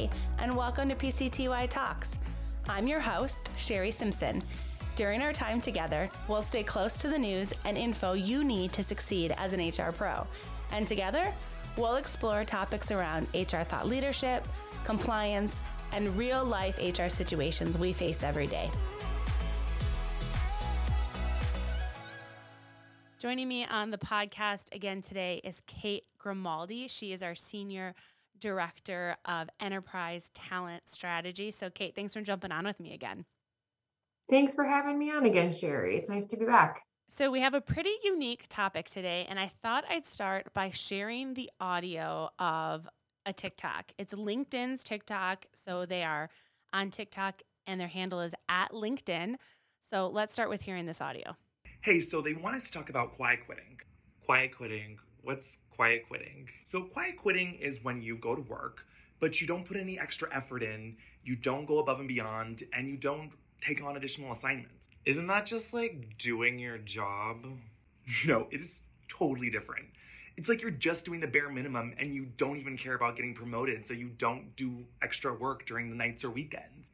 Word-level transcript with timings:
Hey, 0.00 0.08
and 0.38 0.56
welcome 0.56 0.88
to 0.88 0.94
PCTY 0.94 1.68
Talks. 1.68 2.18
I'm 2.70 2.88
your 2.88 3.00
host, 3.00 3.50
Sherry 3.58 3.90
Simpson. 3.90 4.42
During 4.96 5.20
our 5.20 5.34
time 5.34 5.60
together, 5.60 6.08
we'll 6.26 6.40
stay 6.40 6.62
close 6.62 6.96
to 6.98 7.08
the 7.08 7.18
news 7.18 7.52
and 7.66 7.76
info 7.76 8.14
you 8.14 8.42
need 8.42 8.72
to 8.72 8.82
succeed 8.82 9.34
as 9.36 9.52
an 9.52 9.60
HR 9.60 9.92
pro. 9.92 10.26
And 10.72 10.88
together, 10.88 11.30
we'll 11.76 11.96
explore 11.96 12.46
topics 12.46 12.90
around 12.90 13.26
HR 13.34 13.62
thought 13.62 13.88
leadership, 13.88 14.48
compliance, 14.86 15.60
and 15.92 16.16
real 16.16 16.46
life 16.46 16.78
HR 16.78 17.10
situations 17.10 17.76
we 17.76 17.92
face 17.92 18.22
every 18.22 18.46
day. 18.46 18.70
Joining 23.18 23.48
me 23.48 23.66
on 23.66 23.90
the 23.90 23.98
podcast 23.98 24.74
again 24.74 25.02
today 25.02 25.42
is 25.44 25.60
Kate 25.66 26.04
Grimaldi. 26.16 26.88
She 26.88 27.12
is 27.12 27.22
our 27.22 27.34
senior 27.34 27.94
director 28.40 29.16
of 29.24 29.48
enterprise 29.60 30.30
talent 30.34 30.88
strategy. 30.88 31.50
So, 31.50 31.70
Kate, 31.70 31.94
thanks 31.94 32.14
for 32.14 32.22
jumping 32.22 32.52
on 32.52 32.64
with 32.64 32.80
me 32.80 32.94
again. 32.94 33.24
Thanks 34.28 34.54
for 34.54 34.64
having 34.64 34.98
me 34.98 35.10
on 35.10 35.26
again, 35.26 35.52
Sherry. 35.52 35.96
It's 35.96 36.08
nice 36.08 36.24
to 36.26 36.36
be 36.36 36.44
back. 36.44 36.82
So, 37.08 37.30
we 37.30 37.40
have 37.40 37.54
a 37.54 37.60
pretty 37.60 37.92
unique 38.04 38.46
topic 38.48 38.88
today, 38.88 39.26
and 39.28 39.38
I 39.38 39.50
thought 39.62 39.84
I'd 39.90 40.06
start 40.06 40.52
by 40.54 40.70
sharing 40.70 41.34
the 41.34 41.50
audio 41.60 42.30
of 42.38 42.88
a 43.26 43.32
TikTok. 43.32 43.92
It's 43.98 44.14
LinkedIn's 44.14 44.84
TikTok. 44.84 45.46
So, 45.54 45.86
they 45.86 46.04
are 46.04 46.30
on 46.72 46.90
TikTok, 46.90 47.42
and 47.66 47.80
their 47.80 47.88
handle 47.88 48.20
is 48.20 48.34
at 48.48 48.70
LinkedIn. 48.72 49.36
So, 49.90 50.08
let's 50.08 50.32
start 50.32 50.48
with 50.48 50.62
hearing 50.62 50.86
this 50.86 51.00
audio. 51.00 51.36
Hey, 51.82 51.98
so 52.00 52.20
they 52.20 52.34
want 52.34 52.56
us 52.56 52.64
to 52.64 52.72
talk 52.72 52.90
about 52.90 53.14
quiet 53.14 53.40
quitting. 53.46 53.78
Quiet 54.24 54.56
quitting. 54.56 54.98
What's 55.22 55.58
quiet 55.76 56.06
quitting? 56.08 56.48
So, 56.68 56.82
quiet 56.82 57.16
quitting 57.16 57.54
is 57.54 57.84
when 57.84 58.02
you 58.02 58.16
go 58.16 58.34
to 58.34 58.42
work, 58.42 58.86
but 59.18 59.40
you 59.40 59.46
don't 59.46 59.66
put 59.66 59.76
any 59.76 59.98
extra 59.98 60.28
effort 60.34 60.62
in, 60.62 60.96
you 61.24 61.36
don't 61.36 61.66
go 61.66 61.78
above 61.78 61.98
and 61.98 62.08
beyond, 62.08 62.64
and 62.72 62.88
you 62.88 62.96
don't 62.96 63.32
take 63.60 63.82
on 63.82 63.96
additional 63.96 64.32
assignments. 64.32 64.88
Isn't 65.04 65.26
that 65.26 65.46
just 65.46 65.72
like 65.74 66.16
doing 66.18 66.58
your 66.58 66.78
job? 66.78 67.46
No, 68.26 68.48
it 68.50 68.60
is 68.60 68.80
totally 69.08 69.50
different. 69.50 69.86
It's 70.36 70.48
like 70.48 70.62
you're 70.62 70.70
just 70.72 71.04
doing 71.04 71.20
the 71.20 71.28
bare 71.28 71.48
minimum 71.48 71.94
and 71.98 72.12
you 72.12 72.26
don't 72.38 72.56
even 72.56 72.76
care 72.76 72.94
about 72.94 73.14
getting 73.14 73.34
promoted, 73.34 73.86
so 73.86 73.94
you 73.94 74.08
don't 74.18 74.56
do 74.56 74.84
extra 75.00 75.32
work 75.32 75.64
during 75.66 75.90
the 75.90 75.94
nights 75.94 76.24
or 76.24 76.30
weekends. 76.30 76.88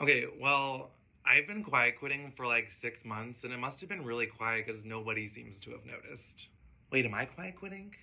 Okay, 0.00 0.26
well, 0.40 0.90
I've 1.24 1.46
been 1.46 1.64
quiet 1.64 1.98
quitting 1.98 2.32
for 2.36 2.46
like 2.46 2.70
six 2.70 3.04
months, 3.04 3.44
and 3.44 3.52
it 3.52 3.58
must 3.58 3.80
have 3.80 3.88
been 3.88 4.04
really 4.04 4.26
quiet 4.26 4.66
because 4.66 4.84
nobody 4.84 5.26
seems 5.26 5.58
to 5.60 5.70
have 5.70 5.84
noticed. 5.84 6.48
Wait, 6.92 7.06
am 7.06 7.14
I 7.14 7.24
quiet 7.24 7.56
quitting? 7.58 7.94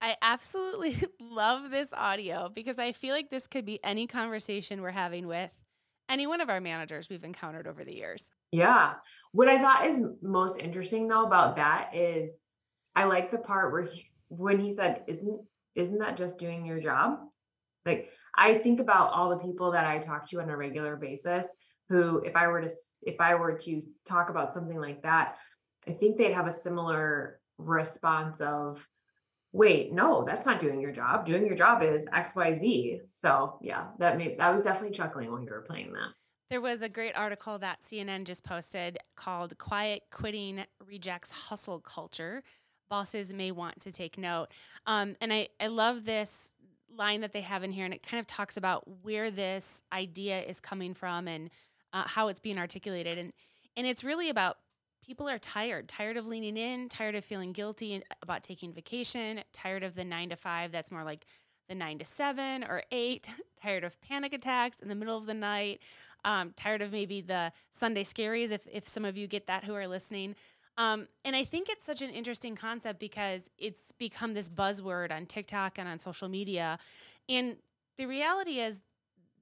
I 0.00 0.16
absolutely 0.22 0.96
love 1.20 1.70
this 1.70 1.92
audio 1.92 2.48
because 2.48 2.78
I 2.78 2.92
feel 2.92 3.12
like 3.12 3.28
this 3.28 3.48
could 3.48 3.66
be 3.66 3.82
any 3.84 4.06
conversation 4.06 4.80
we're 4.80 4.90
having 4.90 5.26
with 5.26 5.50
any 6.08 6.26
one 6.26 6.40
of 6.40 6.48
our 6.48 6.60
managers 6.60 7.08
we've 7.08 7.24
encountered 7.24 7.66
over 7.66 7.84
the 7.84 7.94
years. 7.94 8.26
Yeah. 8.52 8.94
What 9.32 9.48
I 9.48 9.58
thought 9.58 9.86
is 9.86 10.00
most 10.22 10.60
interesting 10.60 11.08
though 11.08 11.26
about 11.26 11.56
that 11.56 11.94
is 11.94 12.40
I 12.94 13.04
like 13.04 13.30
the 13.30 13.38
part 13.38 13.72
where 13.72 13.82
he, 13.82 14.10
when 14.28 14.58
he 14.58 14.72
said, 14.72 15.02
"Isn't 15.06 15.40
isn't 15.74 15.98
that 15.98 16.16
just 16.16 16.38
doing 16.38 16.64
your 16.64 16.80
job?" 16.80 17.18
Like 17.84 18.10
I 18.36 18.54
think 18.58 18.80
about 18.80 19.12
all 19.12 19.30
the 19.30 19.44
people 19.44 19.72
that 19.72 19.86
I 19.86 19.98
talk 19.98 20.28
to 20.30 20.40
on 20.40 20.50
a 20.50 20.56
regular 20.56 20.96
basis 20.96 21.46
who 21.90 22.22
if 22.24 22.36
i 22.36 22.46
were 22.46 22.62
to 22.62 22.70
if 23.02 23.20
i 23.20 23.34
were 23.34 23.58
to 23.58 23.82
talk 24.06 24.30
about 24.30 24.54
something 24.54 24.80
like 24.80 25.02
that 25.02 25.36
i 25.86 25.90
think 25.90 26.16
they'd 26.16 26.32
have 26.32 26.46
a 26.46 26.52
similar 26.52 27.39
response 27.64 28.40
of 28.40 28.86
wait 29.52 29.92
no 29.92 30.24
that's 30.24 30.46
not 30.46 30.60
doing 30.60 30.80
your 30.80 30.92
job. 30.92 31.26
Doing 31.26 31.46
your 31.46 31.56
job 31.56 31.82
is 31.82 32.06
xyz 32.06 33.00
so 33.10 33.58
yeah 33.60 33.86
that 33.98 34.16
made 34.16 34.38
was 34.38 34.62
definitely 34.62 34.96
chuckling 34.96 35.32
when 35.32 35.42
you 35.42 35.50
were 35.50 35.62
playing 35.62 35.92
that. 35.92 36.10
There 36.50 36.60
was 36.60 36.82
a 36.82 36.88
great 36.88 37.14
article 37.16 37.58
that 37.58 37.80
cnn 37.82 38.24
just 38.24 38.44
posted 38.44 38.98
called 39.16 39.58
quiet 39.58 40.02
quitting 40.10 40.64
rejects 40.86 41.30
hustle 41.30 41.80
culture. 41.80 42.42
Bosses 42.88 43.32
may 43.32 43.52
want 43.52 43.78
to 43.80 43.92
take 43.92 44.18
note. 44.18 44.48
Um, 44.84 45.14
and 45.20 45.32
I, 45.32 45.48
I 45.60 45.68
love 45.68 46.04
this 46.04 46.52
line 46.92 47.20
that 47.20 47.32
they 47.32 47.40
have 47.40 47.62
in 47.62 47.70
here 47.70 47.84
and 47.84 47.94
it 47.94 48.02
kind 48.02 48.20
of 48.20 48.26
talks 48.26 48.56
about 48.56 48.82
where 49.02 49.30
this 49.30 49.82
idea 49.92 50.42
is 50.42 50.58
coming 50.58 50.94
from 50.94 51.28
and 51.28 51.50
uh, 51.92 52.04
how 52.06 52.28
it's 52.28 52.40
being 52.40 52.58
articulated. 52.58 53.18
And 53.18 53.32
and 53.76 53.86
it's 53.86 54.04
really 54.04 54.28
about 54.28 54.58
people 55.10 55.28
are 55.28 55.40
tired 55.40 55.88
tired 55.88 56.16
of 56.16 56.24
leaning 56.24 56.56
in 56.56 56.88
tired 56.88 57.16
of 57.16 57.24
feeling 57.24 57.52
guilty 57.52 58.00
about 58.22 58.44
taking 58.44 58.72
vacation 58.72 59.42
tired 59.52 59.82
of 59.82 59.96
the 59.96 60.04
nine 60.04 60.28
to 60.28 60.36
five 60.36 60.70
that's 60.70 60.92
more 60.92 61.02
like 61.02 61.26
the 61.68 61.74
nine 61.74 61.98
to 61.98 62.04
seven 62.04 62.62
or 62.62 62.84
eight 62.92 63.26
tired 63.60 63.82
of 63.82 64.00
panic 64.02 64.32
attacks 64.32 64.78
in 64.78 64.88
the 64.88 64.94
middle 64.94 65.18
of 65.18 65.26
the 65.26 65.34
night 65.34 65.80
um, 66.24 66.52
tired 66.54 66.80
of 66.80 66.92
maybe 66.92 67.20
the 67.20 67.50
sunday 67.72 68.04
scaries 68.04 68.52
if, 68.52 68.60
if 68.70 68.86
some 68.86 69.04
of 69.04 69.16
you 69.16 69.26
get 69.26 69.48
that 69.48 69.64
who 69.64 69.74
are 69.74 69.88
listening. 69.88 70.36
Um, 70.78 71.08
and 71.24 71.34
i 71.34 71.42
think 71.42 71.68
it's 71.68 71.84
such 71.84 72.02
an 72.02 72.10
interesting 72.10 72.54
concept 72.54 73.00
because 73.00 73.50
it's 73.58 73.90
become 73.90 74.32
this 74.32 74.48
buzzword 74.48 75.10
on 75.10 75.26
tiktok 75.26 75.76
and 75.80 75.88
on 75.88 75.98
social 75.98 76.28
media. 76.28 76.78
And 77.28 77.56
the 77.98 78.06
reality 78.06 78.60
is 78.60 78.80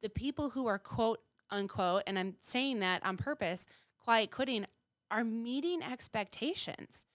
the 0.01 0.09
people 0.09 0.49
who 0.49 0.67
are 0.67 0.79
quote 0.79 1.21
unquote, 1.51 2.05
and 2.07 2.19
I'm 2.19 2.37
saying 2.41 2.81
that 2.81 3.05
on 3.05 3.19
purpose, 3.19 3.67
quiet 4.03 4.31
quitting 4.31 4.65
are 5.11 5.25
meeting 5.25 5.83
expectations. 5.83 7.07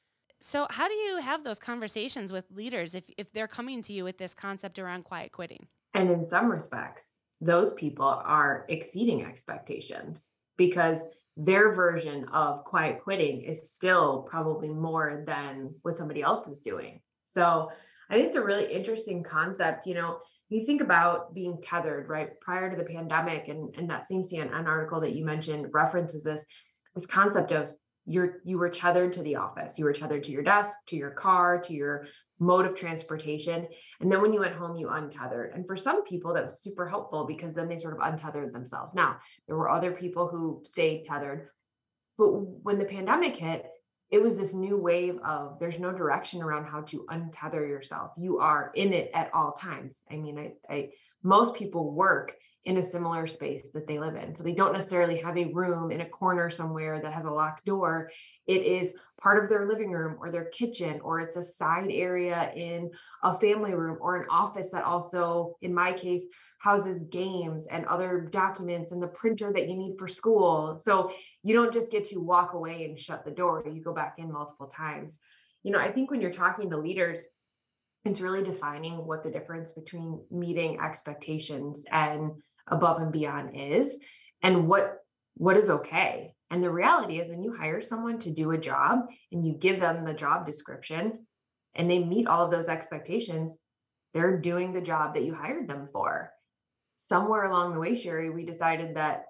So, 0.42 0.68
how 0.70 0.88
do 0.88 0.94
you 0.94 1.22
have 1.22 1.44
those 1.44 1.60
conversations 1.60 2.32
with 2.32 2.46
leaders 2.54 2.96
if, 2.96 3.06
if 3.18 3.32
they're 3.32 3.48
coming 3.48 3.82
to 3.84 3.94
you 3.94 4.04
with 4.04 4.18
this 4.18 4.34
concept 4.34 4.78
around 4.78 5.04
quiet 5.04 5.32
quitting? 5.32 5.68
And 5.94 6.10
in 6.10 6.26
some 6.26 6.52
respects, 6.52 7.20
those 7.40 7.74
people 7.74 8.08
are 8.08 8.66
exceeding 8.68 9.26
expectations 9.26 10.34
because 10.58 11.04
their 11.38 11.74
version 11.74 12.26
of 12.34 12.64
quiet 12.66 13.02
quitting 13.02 13.42
is 13.42 13.72
still 13.72 14.24
probably 14.30 14.70
more 14.70 15.24
than 15.26 15.74
what 15.82 15.96
somebody 15.96 16.22
else 16.22 16.48
is 16.48 16.60
doing. 16.60 17.00
So, 17.24 17.72
I 18.10 18.16
think 18.16 18.28
it's 18.28 18.36
a 18.36 18.44
really 18.44 18.72
interesting 18.72 19.24
concept. 19.24 19.86
You 19.86 19.94
know, 19.94 20.20
you 20.50 20.66
think 20.66 20.82
about 20.82 21.34
being 21.34 21.58
tethered, 21.62 22.10
right? 22.10 22.40
Prior 22.42 22.70
to 22.70 22.76
the 22.76 22.84
pandemic, 22.84 23.48
and, 23.48 23.74
and 23.76 23.90
that 23.90 24.04
same 24.04 24.24
CNN 24.24 24.66
article 24.66 25.00
that 25.02 25.16
you 25.16 25.24
mentioned 25.26 25.70
references 25.72 26.24
this 26.24 26.46
this 26.96 27.06
concept 27.06 27.52
of 27.52 27.74
you're 28.06 28.42
you 28.44 28.58
were 28.58 28.70
tethered 28.70 29.14
to 29.14 29.24
the 29.24 29.38
office, 29.38 29.80
you 29.80 29.86
were 29.86 29.94
tethered 29.94 30.24
to 30.24 30.32
your 30.32 30.44
desk, 30.44 30.78
to 30.88 30.96
your 30.96 31.12
car, 31.12 31.60
to 31.62 31.74
your 31.74 32.06
mode 32.40 32.66
of 32.66 32.76
transportation. 32.76 33.68
And 34.02 34.12
then 34.12 34.22
when 34.22 34.34
you 34.34 34.42
went 34.42 34.56
home, 34.56 34.76
you 34.76 34.90
untethered. 34.90 35.54
And 35.54 35.66
for 35.66 35.78
some 35.78 36.04
people, 36.04 36.34
that 36.34 36.44
was 36.44 36.62
super 36.62 36.88
helpful 36.88 37.26
because 37.26 37.56
then 37.56 37.70
they 37.70 37.78
sort 37.78 37.94
of 37.94 38.02
untethered 38.04 38.54
themselves. 38.54 38.94
Now, 38.94 39.18
there 39.48 39.56
were 39.56 39.70
other 39.70 39.92
people 39.92 40.28
who 40.28 40.62
stayed 40.64 41.06
tethered. 41.06 41.48
But 42.18 42.32
when 42.32 42.78
the 42.78 42.86
pandemic 42.86 43.38
hit, 43.38 43.66
it 44.12 44.22
was 44.22 44.38
this 44.38 44.54
new 44.54 44.78
wave 44.78 45.18
of 45.26 45.58
there's 45.60 45.80
no 45.80 45.92
direction 45.92 46.44
around 46.44 46.66
how 46.66 46.82
to 46.82 47.06
untether 47.10 47.68
yourself. 47.68 48.12
You 48.18 48.40
are 48.40 48.72
in 48.76 48.94
it 48.94 49.10
at 49.14 49.34
all 49.34 49.54
times. 49.54 50.04
I 50.12 50.18
mean, 50.18 50.38
I, 50.38 50.54
I 50.72 50.90
most 51.24 51.56
people 51.56 51.92
work 51.92 52.36
in 52.66 52.78
a 52.78 52.84
similar 52.84 53.28
space 53.28 53.68
that 53.74 53.88
they 53.88 54.00
live 54.00 54.16
in. 54.16 54.34
So 54.34 54.44
they 54.44 54.54
don't 54.54 54.72
necessarily 54.72 55.18
have 55.20 55.38
a 55.38 55.52
room 55.52 55.92
in 55.92 56.02
a 56.02 56.10
corner 56.10 56.50
somewhere 56.50 57.02
that 57.02 57.12
has 57.12 57.26
a 57.26 57.32
locked 57.32 57.66
door. 57.66 58.10
It 58.48 58.64
is 58.64 58.94
part 59.20 59.44
of 59.44 59.50
their 59.50 59.68
living 59.68 59.92
room 59.92 60.16
or 60.20 60.32
their 60.32 60.46
kitchen, 60.46 61.02
or 61.02 61.20
it's 61.20 61.36
a 61.36 61.44
side 61.44 61.90
area 61.90 62.52
in 62.56 62.92
a 63.22 63.34
family 63.38 63.74
room 63.74 63.98
or 64.00 64.16
an 64.16 64.28
office 64.30 64.72
that 64.72 64.86
also, 64.86 65.58
in 65.62 65.74
my 65.74 65.92
case, 65.92 66.26
houses 66.60 67.02
games 67.10 67.68
and 67.68 67.86
other 67.86 68.30
documents 68.32 68.94
and 68.94 69.04
the 69.04 69.08
printer 69.08 69.52
that 69.52 69.68
you 69.68 69.76
need 69.76 69.98
for 70.00 70.08
school. 70.08 70.80
So 70.80 71.12
you 71.44 71.54
don't 71.54 71.74
just 71.74 71.92
get 71.92 72.06
to 72.06 72.20
walk 72.20 72.54
away 72.54 72.86
and 72.86 72.98
shut 72.98 73.26
the 73.26 73.32
door, 73.32 73.66
you 73.70 73.82
go 73.82 73.94
back 73.94 74.16
in 74.18 74.32
multiple 74.32 74.68
times. 74.68 75.20
You 75.64 75.72
know, 75.72 75.80
I 75.80 75.92
think 75.92 76.10
when 76.10 76.22
you're 76.22 76.32
talking 76.32 76.70
to 76.70 76.78
leaders, 76.78 77.26
it's 78.06 78.22
really 78.22 78.44
defining 78.44 79.06
what 79.06 79.24
the 79.24 79.30
difference 79.30 79.72
between 79.72 80.22
meeting 80.30 80.80
expectations 80.80 81.86
and 81.92 82.32
above 82.68 83.02
and 83.02 83.12
beyond 83.12 83.56
is 83.56 84.00
and 84.42 84.68
what 84.68 85.00
what 85.36 85.58
is 85.58 85.70
okay. 85.70 86.34
And 86.52 86.64
the 86.64 86.70
reality 86.70 87.20
is 87.20 87.30
when 87.30 87.42
you 87.42 87.56
hire 87.56 87.82
someone 87.82 88.20
to 88.20 88.30
do 88.30 88.52
a 88.52 88.58
job 88.58 89.08
and 89.32 89.44
you 89.44 89.54
give 89.54 89.80
them 89.80 90.06
the 90.06 90.14
job 90.14 90.46
description 90.46 91.26
and 91.74 91.90
they 91.90 91.98
meet 91.98 92.28
all 92.28 92.46
of 92.46 92.52
those 92.52 92.68
expectations, 92.68 93.58
they're 94.14 94.38
doing 94.38 94.74
the 94.74 94.82
job 94.82 95.16
that 95.16 95.24
you 95.24 95.34
hired 95.34 95.68
them 95.68 95.90
for 95.92 96.32
somewhere 97.04 97.44
along 97.44 97.74
the 97.74 97.80
way, 97.80 97.96
Sherry, 97.96 98.30
we 98.30 98.46
decided 98.46 98.96
that 98.96 99.26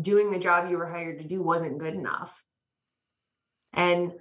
doing 0.00 0.30
the 0.30 0.38
job 0.38 0.70
you 0.70 0.76
were 0.76 0.86
hired 0.86 1.18
to 1.18 1.24
do 1.24 1.42
wasn't 1.42 1.78
good 1.78 1.94
enough. 1.94 2.42
And 3.72 4.12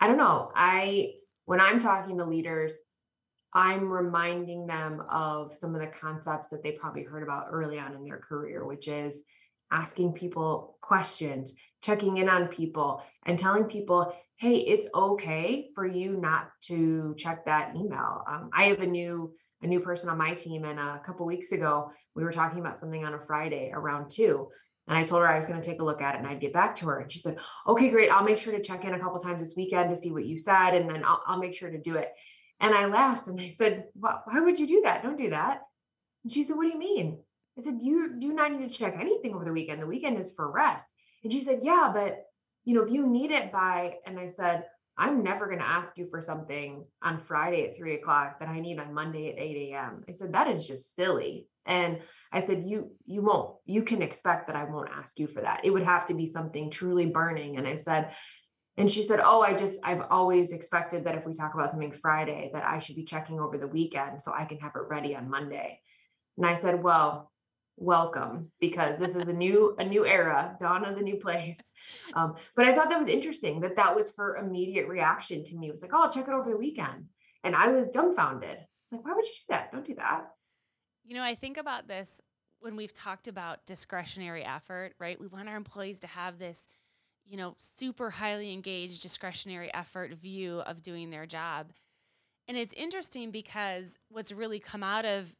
I 0.00 0.06
don't 0.06 0.16
know, 0.16 0.50
I, 0.54 1.12
when 1.44 1.60
I'm 1.60 1.78
talking 1.78 2.18
to 2.18 2.24
leaders, 2.24 2.74
I'm 3.52 3.90
reminding 3.90 4.66
them 4.66 5.02
of 5.10 5.54
some 5.54 5.74
of 5.74 5.80
the 5.80 5.86
concepts 5.86 6.50
that 6.50 6.62
they 6.62 6.72
probably 6.72 7.04
heard 7.04 7.22
about 7.22 7.46
early 7.50 7.78
on 7.78 7.94
in 7.94 8.04
their 8.04 8.18
career, 8.18 8.66
which 8.66 8.88
is 8.88 9.24
asking 9.70 10.12
people 10.12 10.76
questions, 10.80 11.54
checking 11.82 12.18
in 12.18 12.28
on 12.28 12.48
people, 12.48 13.02
and 13.24 13.38
telling 13.38 13.64
people, 13.64 14.14
hey, 14.36 14.56
it's 14.56 14.86
okay 14.94 15.70
for 15.74 15.86
you 15.86 16.18
not 16.20 16.50
to 16.62 17.14
check 17.16 17.46
that 17.46 17.74
email. 17.74 18.22
Um, 18.28 18.50
I 18.52 18.64
have 18.64 18.80
a 18.80 18.86
new 18.86 19.32
a 19.62 19.66
new 19.66 19.80
person 19.80 20.08
on 20.08 20.18
my 20.18 20.34
team. 20.34 20.64
And 20.64 20.78
a 20.78 21.00
couple 21.04 21.26
weeks 21.26 21.52
ago, 21.52 21.90
we 22.14 22.22
were 22.22 22.32
talking 22.32 22.60
about 22.60 22.78
something 22.78 23.04
on 23.04 23.14
a 23.14 23.18
Friday 23.18 23.70
around 23.72 24.10
two. 24.10 24.48
And 24.88 24.96
I 24.96 25.02
told 25.02 25.22
her 25.22 25.28
I 25.28 25.36
was 25.36 25.46
going 25.46 25.60
to 25.60 25.66
take 25.66 25.80
a 25.80 25.84
look 25.84 26.00
at 26.00 26.14
it 26.14 26.18
and 26.18 26.26
I'd 26.26 26.40
get 26.40 26.52
back 26.52 26.76
to 26.76 26.86
her. 26.86 27.00
And 27.00 27.10
she 27.10 27.18
said, 27.18 27.38
okay, 27.66 27.88
great. 27.88 28.10
I'll 28.10 28.22
make 28.22 28.38
sure 28.38 28.52
to 28.52 28.62
check 28.62 28.84
in 28.84 28.94
a 28.94 28.98
couple 28.98 29.18
times 29.18 29.40
this 29.40 29.54
weekend 29.56 29.90
to 29.90 29.96
see 29.96 30.12
what 30.12 30.26
you 30.26 30.38
said. 30.38 30.74
And 30.74 30.88
then 30.88 31.04
I'll, 31.04 31.22
I'll 31.26 31.38
make 31.40 31.54
sure 31.54 31.70
to 31.70 31.78
do 31.78 31.96
it. 31.96 32.12
And 32.60 32.74
I 32.74 32.86
laughed 32.86 33.26
and 33.28 33.40
I 33.40 33.48
said, 33.48 33.84
why, 33.94 34.18
why 34.24 34.40
would 34.40 34.58
you 34.58 34.66
do 34.66 34.82
that? 34.84 35.02
Don't 35.02 35.18
do 35.18 35.30
that. 35.30 35.62
And 36.24 36.32
she 36.32 36.44
said, 36.44 36.56
what 36.56 36.64
do 36.64 36.70
you 36.70 36.78
mean? 36.78 37.18
I 37.58 37.62
said, 37.62 37.78
you 37.80 38.18
do 38.18 38.32
not 38.32 38.52
need 38.52 38.68
to 38.68 38.74
check 38.74 38.96
anything 38.98 39.34
over 39.34 39.44
the 39.44 39.52
weekend. 39.52 39.80
The 39.80 39.86
weekend 39.86 40.18
is 40.18 40.32
for 40.32 40.50
rest. 40.50 40.92
And 41.22 41.32
she 41.32 41.40
said, 41.40 41.60
yeah, 41.62 41.90
but 41.92 42.24
you 42.64 42.74
know, 42.74 42.82
if 42.82 42.90
you 42.90 43.06
need 43.06 43.30
it 43.30 43.52
by, 43.52 43.96
and 44.06 44.18
I 44.18 44.26
said, 44.26 44.64
I'm 44.98 45.22
never 45.22 45.46
going 45.46 45.58
to 45.58 45.68
ask 45.68 45.96
you 45.98 46.06
for 46.10 46.22
something 46.22 46.84
on 47.02 47.18
Friday 47.18 47.68
at 47.68 47.76
three 47.76 47.94
o'clock 47.94 48.40
that 48.40 48.48
I 48.48 48.60
need 48.60 48.78
on 48.78 48.94
Monday 48.94 49.30
at 49.30 49.38
8 49.38 49.70
a.m. 49.70 50.04
I 50.08 50.12
said, 50.12 50.32
that 50.32 50.48
is 50.48 50.66
just 50.66 50.96
silly. 50.96 51.48
And 51.66 51.98
I 52.32 52.40
said, 52.40 52.64
you, 52.64 52.92
you 53.04 53.22
won't, 53.22 53.56
you 53.66 53.82
can 53.82 54.00
expect 54.00 54.46
that 54.46 54.56
I 54.56 54.64
won't 54.64 54.88
ask 54.90 55.18
you 55.18 55.26
for 55.26 55.42
that. 55.42 55.60
It 55.64 55.70
would 55.70 55.82
have 55.82 56.06
to 56.06 56.14
be 56.14 56.26
something 56.26 56.70
truly 56.70 57.06
burning. 57.06 57.56
And 57.58 57.66
I 57.66 57.76
said, 57.76 58.12
and 58.78 58.90
she 58.90 59.02
said, 59.02 59.20
Oh, 59.22 59.40
I 59.40 59.54
just, 59.54 59.80
I've 59.82 60.02
always 60.10 60.52
expected 60.52 61.04
that 61.04 61.14
if 61.14 61.24
we 61.24 61.32
talk 61.32 61.54
about 61.54 61.70
something 61.70 61.92
Friday, 61.92 62.50
that 62.52 62.64
I 62.64 62.78
should 62.78 62.96
be 62.96 63.04
checking 63.04 63.40
over 63.40 63.56
the 63.56 63.66
weekend 63.66 64.20
so 64.20 64.32
I 64.34 64.44
can 64.44 64.58
have 64.58 64.72
it 64.76 64.88
ready 64.88 65.16
on 65.16 65.30
Monday. 65.30 65.80
And 66.36 66.46
I 66.46 66.54
said, 66.54 66.82
Well, 66.82 67.32
welcome 67.78 68.50
because 68.58 68.98
this 68.98 69.14
is 69.14 69.28
a 69.28 69.32
new 69.32 69.76
a 69.78 69.84
new 69.84 70.06
era 70.06 70.56
dawn 70.60 70.84
of 70.84 70.96
the 70.96 71.02
new 71.02 71.16
place. 71.16 71.70
Um, 72.14 72.36
but 72.54 72.66
i 72.66 72.74
thought 72.74 72.88
that 72.88 72.98
was 72.98 73.08
interesting 73.08 73.60
that 73.60 73.76
that 73.76 73.94
was 73.94 74.14
her 74.16 74.36
immediate 74.36 74.88
reaction 74.88 75.44
to 75.44 75.56
me. 75.56 75.68
It 75.68 75.72
was 75.72 75.82
like 75.82 75.92
oh 75.92 76.04
i'll 76.04 76.10
check 76.10 76.28
it 76.28 76.32
over 76.32 76.48
the 76.48 76.56
weekend. 76.56 77.06
And 77.44 77.54
i 77.54 77.68
was 77.68 77.88
dumbfounded. 77.88 78.58
It's 78.82 78.92
like 78.92 79.04
why 79.04 79.12
would 79.12 79.26
you 79.26 79.32
do 79.32 79.44
that? 79.50 79.72
Don't 79.72 79.84
do 79.84 79.96
that. 79.96 80.22
You 81.04 81.16
know 81.16 81.22
i 81.22 81.34
think 81.34 81.58
about 81.58 81.88
this 81.88 82.20
when 82.60 82.76
we've 82.76 82.94
talked 82.94 83.28
about 83.28 83.66
discretionary 83.66 84.44
effort 84.44 84.94
right? 84.98 85.20
We 85.20 85.26
want 85.26 85.48
our 85.48 85.56
employees 85.56 85.98
to 86.00 86.06
have 86.06 86.38
this 86.38 86.66
you 87.26 87.36
know 87.36 87.54
super 87.58 88.10
highly 88.10 88.52
engaged 88.52 89.02
discretionary 89.02 89.72
effort 89.74 90.12
view 90.14 90.60
of 90.60 90.82
doing 90.82 91.10
their 91.10 91.26
job. 91.26 91.72
And 92.48 92.56
it's 92.56 92.72
interesting 92.74 93.30
because 93.32 93.98
what's 94.08 94.30
really 94.32 94.60
come 94.60 94.82
out 94.82 95.04
of 95.04 95.34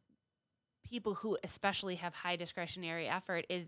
people 0.85 1.13
who 1.15 1.37
especially 1.43 1.95
have 1.95 2.13
high 2.13 2.35
discretionary 2.35 3.07
effort 3.07 3.45
is 3.49 3.65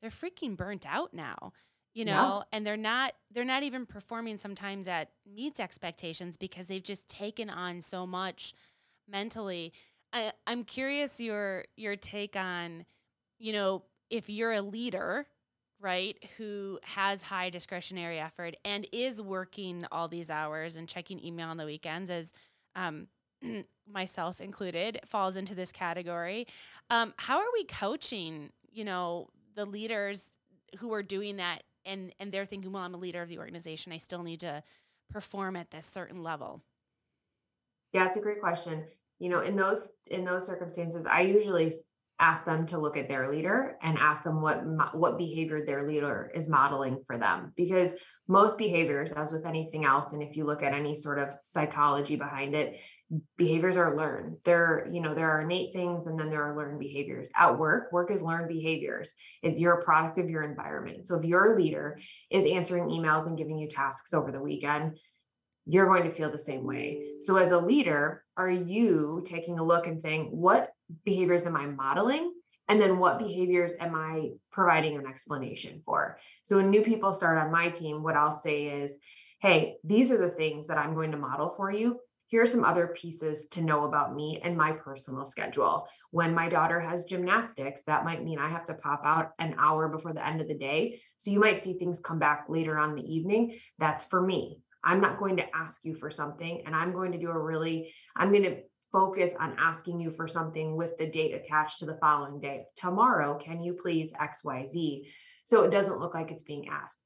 they're 0.00 0.10
freaking 0.10 0.56
burnt 0.56 0.86
out 0.86 1.14
now 1.14 1.52
you 1.94 2.04
know? 2.06 2.42
Yeah. 2.50 2.56
and 2.56 2.66
they're 2.66 2.76
not 2.76 3.12
they're 3.32 3.44
not 3.44 3.62
even 3.62 3.86
performing 3.86 4.38
sometimes 4.38 4.88
at 4.88 5.10
meets 5.30 5.60
expectations 5.60 6.36
because 6.36 6.66
they've 6.66 6.82
just 6.82 7.08
taken 7.08 7.50
on 7.50 7.82
so 7.82 8.06
much 8.06 8.54
mentally. 9.08 9.72
I, 10.14 10.32
i'm 10.46 10.64
curious 10.64 11.20
your 11.20 11.64
your 11.76 11.96
take 11.96 12.36
on 12.36 12.84
you 13.38 13.52
know 13.52 13.82
if 14.10 14.28
you're 14.28 14.52
a 14.52 14.60
leader 14.60 15.26
right 15.82 16.16
who 16.38 16.78
has 16.82 17.20
high 17.20 17.50
discretionary 17.50 18.18
effort 18.18 18.54
and 18.64 18.86
is 18.92 19.20
working 19.20 19.84
all 19.90 20.08
these 20.08 20.30
hours 20.30 20.76
and 20.76 20.88
checking 20.88 21.22
email 21.22 21.48
on 21.48 21.56
the 21.56 21.66
weekends 21.66 22.08
as 22.08 22.32
um, 22.76 23.08
myself 23.92 24.40
included, 24.40 25.00
falls 25.06 25.36
into 25.36 25.54
this 25.54 25.72
category. 25.72 26.46
Um, 26.88 27.12
how 27.16 27.38
are 27.38 27.52
we 27.52 27.64
coaching, 27.64 28.50
you 28.70 28.84
know, 28.84 29.28
the 29.54 29.66
leaders 29.66 30.30
who 30.78 30.92
are 30.94 31.02
doing 31.02 31.36
that 31.36 31.64
and 31.84 32.14
and 32.20 32.30
they're 32.30 32.46
thinking, 32.46 32.72
well, 32.72 32.84
I'm 32.84 32.94
a 32.94 32.98
leader 32.98 33.20
of 33.20 33.28
the 33.28 33.38
organization. 33.38 33.92
I 33.92 33.98
still 33.98 34.22
need 34.22 34.40
to 34.40 34.62
perform 35.10 35.56
at 35.56 35.70
this 35.70 35.84
certain 35.84 36.22
level. 36.22 36.62
Yeah, 37.92 38.06
it's 38.06 38.16
a 38.16 38.20
great 38.20 38.40
question. 38.40 38.84
You 39.18 39.28
know, 39.28 39.40
in 39.40 39.56
those 39.56 39.92
in 40.06 40.24
those 40.24 40.46
circumstances, 40.46 41.06
I 41.06 41.22
usually 41.22 41.72
ask 42.18 42.44
them 42.44 42.66
to 42.66 42.78
look 42.78 42.96
at 42.96 43.08
their 43.08 43.30
leader 43.30 43.76
and 43.82 43.98
ask 43.98 44.22
them 44.22 44.40
what 44.40 44.62
what 44.94 45.18
behavior 45.18 45.64
their 45.64 45.86
leader 45.86 46.30
is 46.34 46.48
modeling 46.48 47.02
for 47.06 47.18
them. 47.18 47.52
Because 47.56 47.94
most 48.28 48.56
behaviors 48.56 49.12
as 49.12 49.32
with 49.32 49.44
anything 49.44 49.84
else 49.84 50.12
and 50.12 50.22
if 50.22 50.36
you 50.36 50.44
look 50.44 50.62
at 50.62 50.72
any 50.72 50.94
sort 50.94 51.18
of 51.18 51.34
psychology 51.42 52.16
behind 52.16 52.54
it 52.54 52.78
behaviors 53.36 53.76
are 53.76 53.96
learned. 53.96 54.36
There 54.44 54.88
you 54.90 55.00
know 55.00 55.14
there 55.14 55.30
are 55.30 55.40
innate 55.40 55.72
things 55.72 56.06
and 56.06 56.18
then 56.18 56.30
there 56.30 56.42
are 56.42 56.56
learned 56.56 56.78
behaviors. 56.78 57.28
At 57.36 57.58
work 57.58 57.92
work 57.92 58.10
is 58.10 58.22
learned 58.22 58.48
behaviors. 58.48 59.14
If 59.42 59.58
you're 59.58 59.80
a 59.80 59.84
product 59.84 60.18
of 60.18 60.30
your 60.30 60.44
environment. 60.44 61.06
So 61.06 61.18
if 61.18 61.24
your 61.24 61.56
leader 61.56 61.98
is 62.30 62.46
answering 62.46 62.84
emails 62.84 63.26
and 63.26 63.36
giving 63.36 63.58
you 63.58 63.68
tasks 63.68 64.14
over 64.14 64.30
the 64.30 64.40
weekend 64.40 64.98
you're 65.66 65.86
going 65.86 66.04
to 66.04 66.10
feel 66.10 66.30
the 66.30 66.38
same 66.38 66.64
way. 66.64 67.02
So, 67.20 67.36
as 67.36 67.50
a 67.50 67.58
leader, 67.58 68.24
are 68.36 68.50
you 68.50 69.22
taking 69.24 69.58
a 69.58 69.64
look 69.64 69.86
and 69.86 70.00
saying, 70.00 70.28
what 70.30 70.70
behaviors 71.04 71.46
am 71.46 71.56
I 71.56 71.66
modeling? 71.66 72.32
And 72.68 72.80
then 72.80 72.98
what 72.98 73.18
behaviors 73.18 73.74
am 73.80 73.94
I 73.94 74.30
providing 74.50 74.96
an 74.96 75.06
explanation 75.06 75.82
for? 75.84 76.18
So, 76.42 76.56
when 76.56 76.70
new 76.70 76.82
people 76.82 77.12
start 77.12 77.38
on 77.38 77.52
my 77.52 77.68
team, 77.68 78.02
what 78.02 78.16
I'll 78.16 78.32
say 78.32 78.82
is, 78.82 78.96
hey, 79.40 79.76
these 79.84 80.10
are 80.10 80.18
the 80.18 80.30
things 80.30 80.68
that 80.68 80.78
I'm 80.78 80.94
going 80.94 81.12
to 81.12 81.16
model 81.16 81.50
for 81.50 81.70
you. 81.70 82.00
Here 82.32 82.42
are 82.42 82.46
some 82.46 82.64
other 82.64 82.86
pieces 82.86 83.46
to 83.48 83.60
know 83.60 83.84
about 83.84 84.14
me 84.14 84.40
and 84.42 84.56
my 84.56 84.72
personal 84.72 85.26
schedule. 85.26 85.86
When 86.12 86.34
my 86.34 86.48
daughter 86.48 86.80
has 86.80 87.04
gymnastics, 87.04 87.82
that 87.82 88.06
might 88.06 88.24
mean 88.24 88.38
I 88.38 88.48
have 88.48 88.64
to 88.66 88.74
pop 88.74 89.02
out 89.04 89.32
an 89.38 89.54
hour 89.58 89.86
before 89.88 90.14
the 90.14 90.26
end 90.26 90.40
of 90.40 90.48
the 90.48 90.54
day. 90.54 91.00
So 91.18 91.30
you 91.30 91.40
might 91.40 91.60
see 91.60 91.74
things 91.74 92.00
come 92.02 92.18
back 92.18 92.46
later 92.48 92.78
on 92.78 92.94
the 92.94 93.02
evening. 93.02 93.58
That's 93.78 94.04
for 94.04 94.22
me. 94.22 94.60
I'm 94.84 95.00
not 95.00 95.18
going 95.18 95.36
to 95.36 95.56
ask 95.56 95.84
you 95.84 95.94
for 95.94 96.10
something 96.10 96.62
and 96.66 96.74
I'm 96.74 96.92
going 96.92 97.12
to 97.12 97.18
do 97.18 97.30
a 97.30 97.38
really, 97.38 97.92
I'm 98.16 98.30
going 98.30 98.44
to 98.44 98.58
focus 98.90 99.32
on 99.40 99.56
asking 99.58 100.00
you 100.00 100.10
for 100.10 100.28
something 100.28 100.76
with 100.76 100.96
the 100.98 101.06
date 101.06 101.34
attached 101.34 101.78
to 101.78 101.86
the 101.86 101.96
following 101.96 102.40
day. 102.40 102.64
Tomorrow, 102.76 103.38
can 103.38 103.62
you 103.62 103.72
please 103.72 104.12
XYZ? 104.12 105.06
So 105.44 105.64
it 105.64 105.70
doesn't 105.70 105.98
look 105.98 106.14
like 106.14 106.30
it's 106.30 106.42
being 106.42 106.68
asked. 106.68 106.98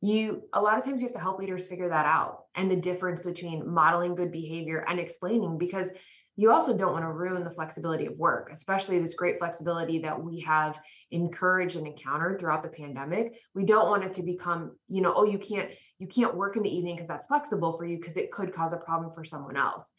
You, 0.00 0.42
a 0.52 0.60
lot 0.60 0.76
of 0.76 0.84
times, 0.84 1.00
you 1.00 1.06
have 1.06 1.14
to 1.14 1.20
help 1.20 1.38
leaders 1.38 1.68
figure 1.68 1.88
that 1.88 2.06
out 2.06 2.46
and 2.56 2.68
the 2.68 2.76
difference 2.76 3.24
between 3.24 3.70
modeling 3.72 4.16
good 4.16 4.32
behavior 4.32 4.84
and 4.88 4.98
explaining 4.98 5.58
because 5.58 5.90
you 6.36 6.50
also 6.50 6.76
don't 6.76 6.92
want 6.92 7.04
to 7.04 7.12
ruin 7.12 7.44
the 7.44 7.50
flexibility 7.50 8.06
of 8.06 8.16
work, 8.16 8.48
especially 8.50 8.98
this 8.98 9.14
great 9.14 9.38
flexibility 9.38 9.98
that 9.98 10.22
we 10.22 10.40
have 10.40 10.78
encouraged 11.10 11.76
and 11.76 11.86
encountered 11.86 12.40
throughout 12.40 12.62
the 12.62 12.70
pandemic. 12.70 13.34
We 13.54 13.64
don't 13.64 13.88
want 13.88 14.04
it 14.04 14.14
to 14.14 14.22
become, 14.22 14.76
you 14.88 15.02
know, 15.02 15.12
oh, 15.14 15.24
you 15.24 15.38
can't 15.38 15.70
you 15.98 16.06
can't 16.06 16.34
work 16.34 16.56
in 16.56 16.62
the 16.62 16.74
evening 16.74 16.96
because 16.96 17.08
that's 17.08 17.26
flexible 17.26 17.76
for 17.76 17.84
you 17.84 17.98
because 17.98 18.16
it 18.16 18.32
could 18.32 18.54
cause 18.54 18.72
a 18.72 18.78
problem 18.78 19.12
for 19.12 19.24
someone 19.24 19.56
else. 19.56 19.92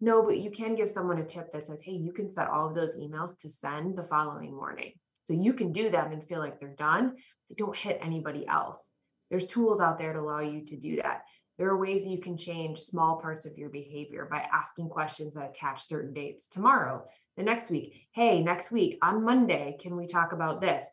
No, 0.00 0.22
but 0.22 0.38
you 0.38 0.50
can 0.50 0.76
give 0.76 0.88
someone 0.88 1.18
a 1.18 1.24
tip 1.24 1.52
that 1.52 1.66
says, 1.66 1.82
hey, 1.84 1.92
you 1.92 2.12
can 2.12 2.30
set 2.30 2.48
all 2.48 2.68
of 2.68 2.74
those 2.74 2.98
emails 2.98 3.38
to 3.40 3.50
send 3.50 3.98
the 3.98 4.04
following 4.04 4.54
morning. 4.54 4.92
So 5.24 5.34
you 5.34 5.52
can 5.52 5.72
do 5.72 5.90
them 5.90 6.12
and 6.12 6.26
feel 6.26 6.38
like 6.38 6.58
they're 6.58 6.74
done. 6.74 7.16
They 7.48 7.56
don't 7.58 7.76
hit 7.76 7.98
anybody 8.00 8.46
else. 8.46 8.90
There's 9.30 9.46
tools 9.46 9.80
out 9.80 9.98
there 9.98 10.12
to 10.12 10.20
allow 10.20 10.40
you 10.40 10.64
to 10.64 10.76
do 10.76 10.96
that 10.96 11.22
there 11.60 11.68
are 11.68 11.76
ways 11.76 12.04
that 12.04 12.10
you 12.10 12.18
can 12.18 12.38
change 12.38 12.78
small 12.78 13.16
parts 13.16 13.44
of 13.44 13.58
your 13.58 13.68
behavior 13.68 14.26
by 14.30 14.42
asking 14.50 14.88
questions 14.88 15.34
that 15.34 15.50
attach 15.50 15.84
certain 15.84 16.14
dates 16.14 16.46
tomorrow 16.46 17.04
the 17.36 17.42
next 17.42 17.70
week 17.70 18.06
hey 18.12 18.42
next 18.42 18.72
week 18.72 18.98
on 19.02 19.22
monday 19.22 19.76
can 19.78 19.94
we 19.94 20.06
talk 20.06 20.32
about 20.32 20.60
this? 20.60 20.88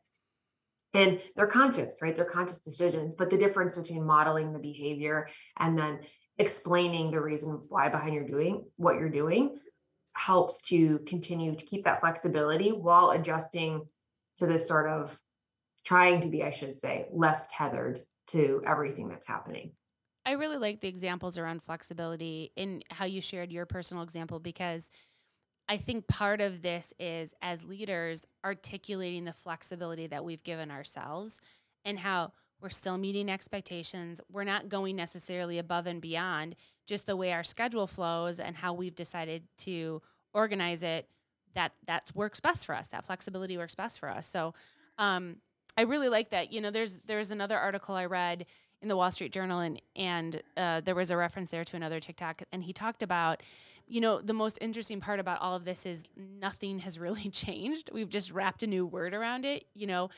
And 0.94 1.22
they're 1.36 1.48
conscious 1.48 2.00
right? 2.02 2.14
They're 2.14 2.26
conscious 2.26 2.60
decisions 2.60 3.16
but 3.16 3.30
the 3.30 3.38
difference 3.38 3.78
between 3.78 4.06
modeling 4.06 4.52
the 4.52 4.60
behavior 4.60 5.30
and 5.58 5.80
then 5.80 6.00
explaining 6.38 7.12
the 7.12 7.22
reason 7.22 7.62
why 7.70 7.88
behind 7.88 8.14
you're 8.14 8.28
doing 8.28 8.66
what 8.76 8.96
you're 8.96 9.10
doing 9.10 9.58
helps 10.18 10.60
to 10.68 11.00
continue 11.00 11.56
to 11.56 11.66
keep 11.66 11.86
that 11.86 12.02
flexibility 12.02 12.72
while 12.72 13.12
adjusting 13.12 13.86
to 14.36 14.46
this 14.46 14.68
sort 14.68 14.90
of 14.90 15.18
trying 15.86 16.20
to 16.22 16.28
be 16.28 16.44
i 16.44 16.50
should 16.50 16.78
say 16.78 17.06
less 17.14 17.48
tethered 17.50 18.02
to 18.28 18.62
everything 18.66 19.08
that's 19.08 19.28
happening 19.28 19.72
I 20.28 20.32
really 20.34 20.58
like 20.58 20.82
the 20.82 20.90
examples 20.90 21.38
around 21.38 21.64
flexibility 21.64 22.52
in 22.58 22.84
how 22.90 23.06
you 23.06 23.22
shared 23.22 23.50
your 23.50 23.66
personal 23.66 24.04
example 24.04 24.40
because 24.40 24.92
I 25.70 25.78
think 25.78 26.06
part 26.08 26.42
of 26.42 26.62
this 26.62 26.94
is 27.00 27.34
as 27.42 27.64
leaders 27.64 28.26
articulating 28.44 29.24
the 29.24 29.32
flexibility 29.32 30.06
that 30.08 30.26
we've 30.26 30.44
given 30.44 30.70
ourselves 30.70 31.40
and 31.86 31.98
how 31.98 32.34
we're 32.62 32.70
still 32.72 32.98
meeting 32.98 33.30
expectations. 33.30 34.20
We're 34.30 34.44
not 34.44 34.68
going 34.68 34.98
necessarily 34.98 35.60
above 35.60 35.88
and 35.88 36.02
beyond, 36.02 36.58
just 36.88 37.06
the 37.06 37.16
way 37.16 37.32
our 37.32 37.46
schedule 37.46 37.88
flows 37.88 38.42
and 38.42 38.54
how 38.54 38.74
we've 38.74 38.96
decided 38.96 39.44
to 39.60 40.02
organize 40.34 40.84
it. 40.84 41.08
That 41.56 41.72
that 41.86 42.12
works 42.14 42.42
best 42.42 42.66
for 42.66 42.76
us. 42.76 42.88
That 42.88 43.06
flexibility 43.06 43.58
works 43.58 43.76
best 43.76 43.98
for 44.00 44.10
us. 44.10 44.28
So, 44.28 44.54
um, 44.98 45.38
I 45.78 45.84
really 45.84 46.10
like 46.10 46.32
that. 46.32 46.52
You 46.52 46.60
know, 46.60 46.72
there's 46.72 47.00
there's 47.06 47.32
another 47.32 47.58
article 47.58 47.96
I 47.96 48.06
read 48.06 48.46
in 48.82 48.88
the 48.88 48.96
Wall 48.96 49.12
Street 49.12 49.32
Journal, 49.32 49.60
and 49.60 49.82
and 49.96 50.42
uh, 50.56 50.82
there 50.82 50.96
was 50.96 51.12
a 51.12 51.18
reference 51.18 51.50
there 51.50 51.64
to 51.66 51.76
another 51.76 52.00
TikTok, 52.00 52.44
and 52.52 52.64
he 52.64 52.74
talked 52.74 53.04
about, 53.04 53.42
you 53.88 54.02
know, 54.02 54.22
the 54.22 54.34
most 54.34 54.58
interesting 54.62 55.00
part 55.00 55.20
about 55.20 55.42
all 55.42 55.56
of 55.56 55.66
this 55.66 55.86
is 55.86 56.04
nothing 56.16 56.80
has 56.80 57.00
really 57.08 57.30
changed. 57.30 57.90
We've 57.94 58.10
just 58.10 58.32
wrapped 58.32 58.64
a 58.64 58.68
new 58.68 58.86
word 58.86 59.14
around 59.14 59.46
it. 59.46 59.66
You 59.74 59.88
know, 59.88 60.10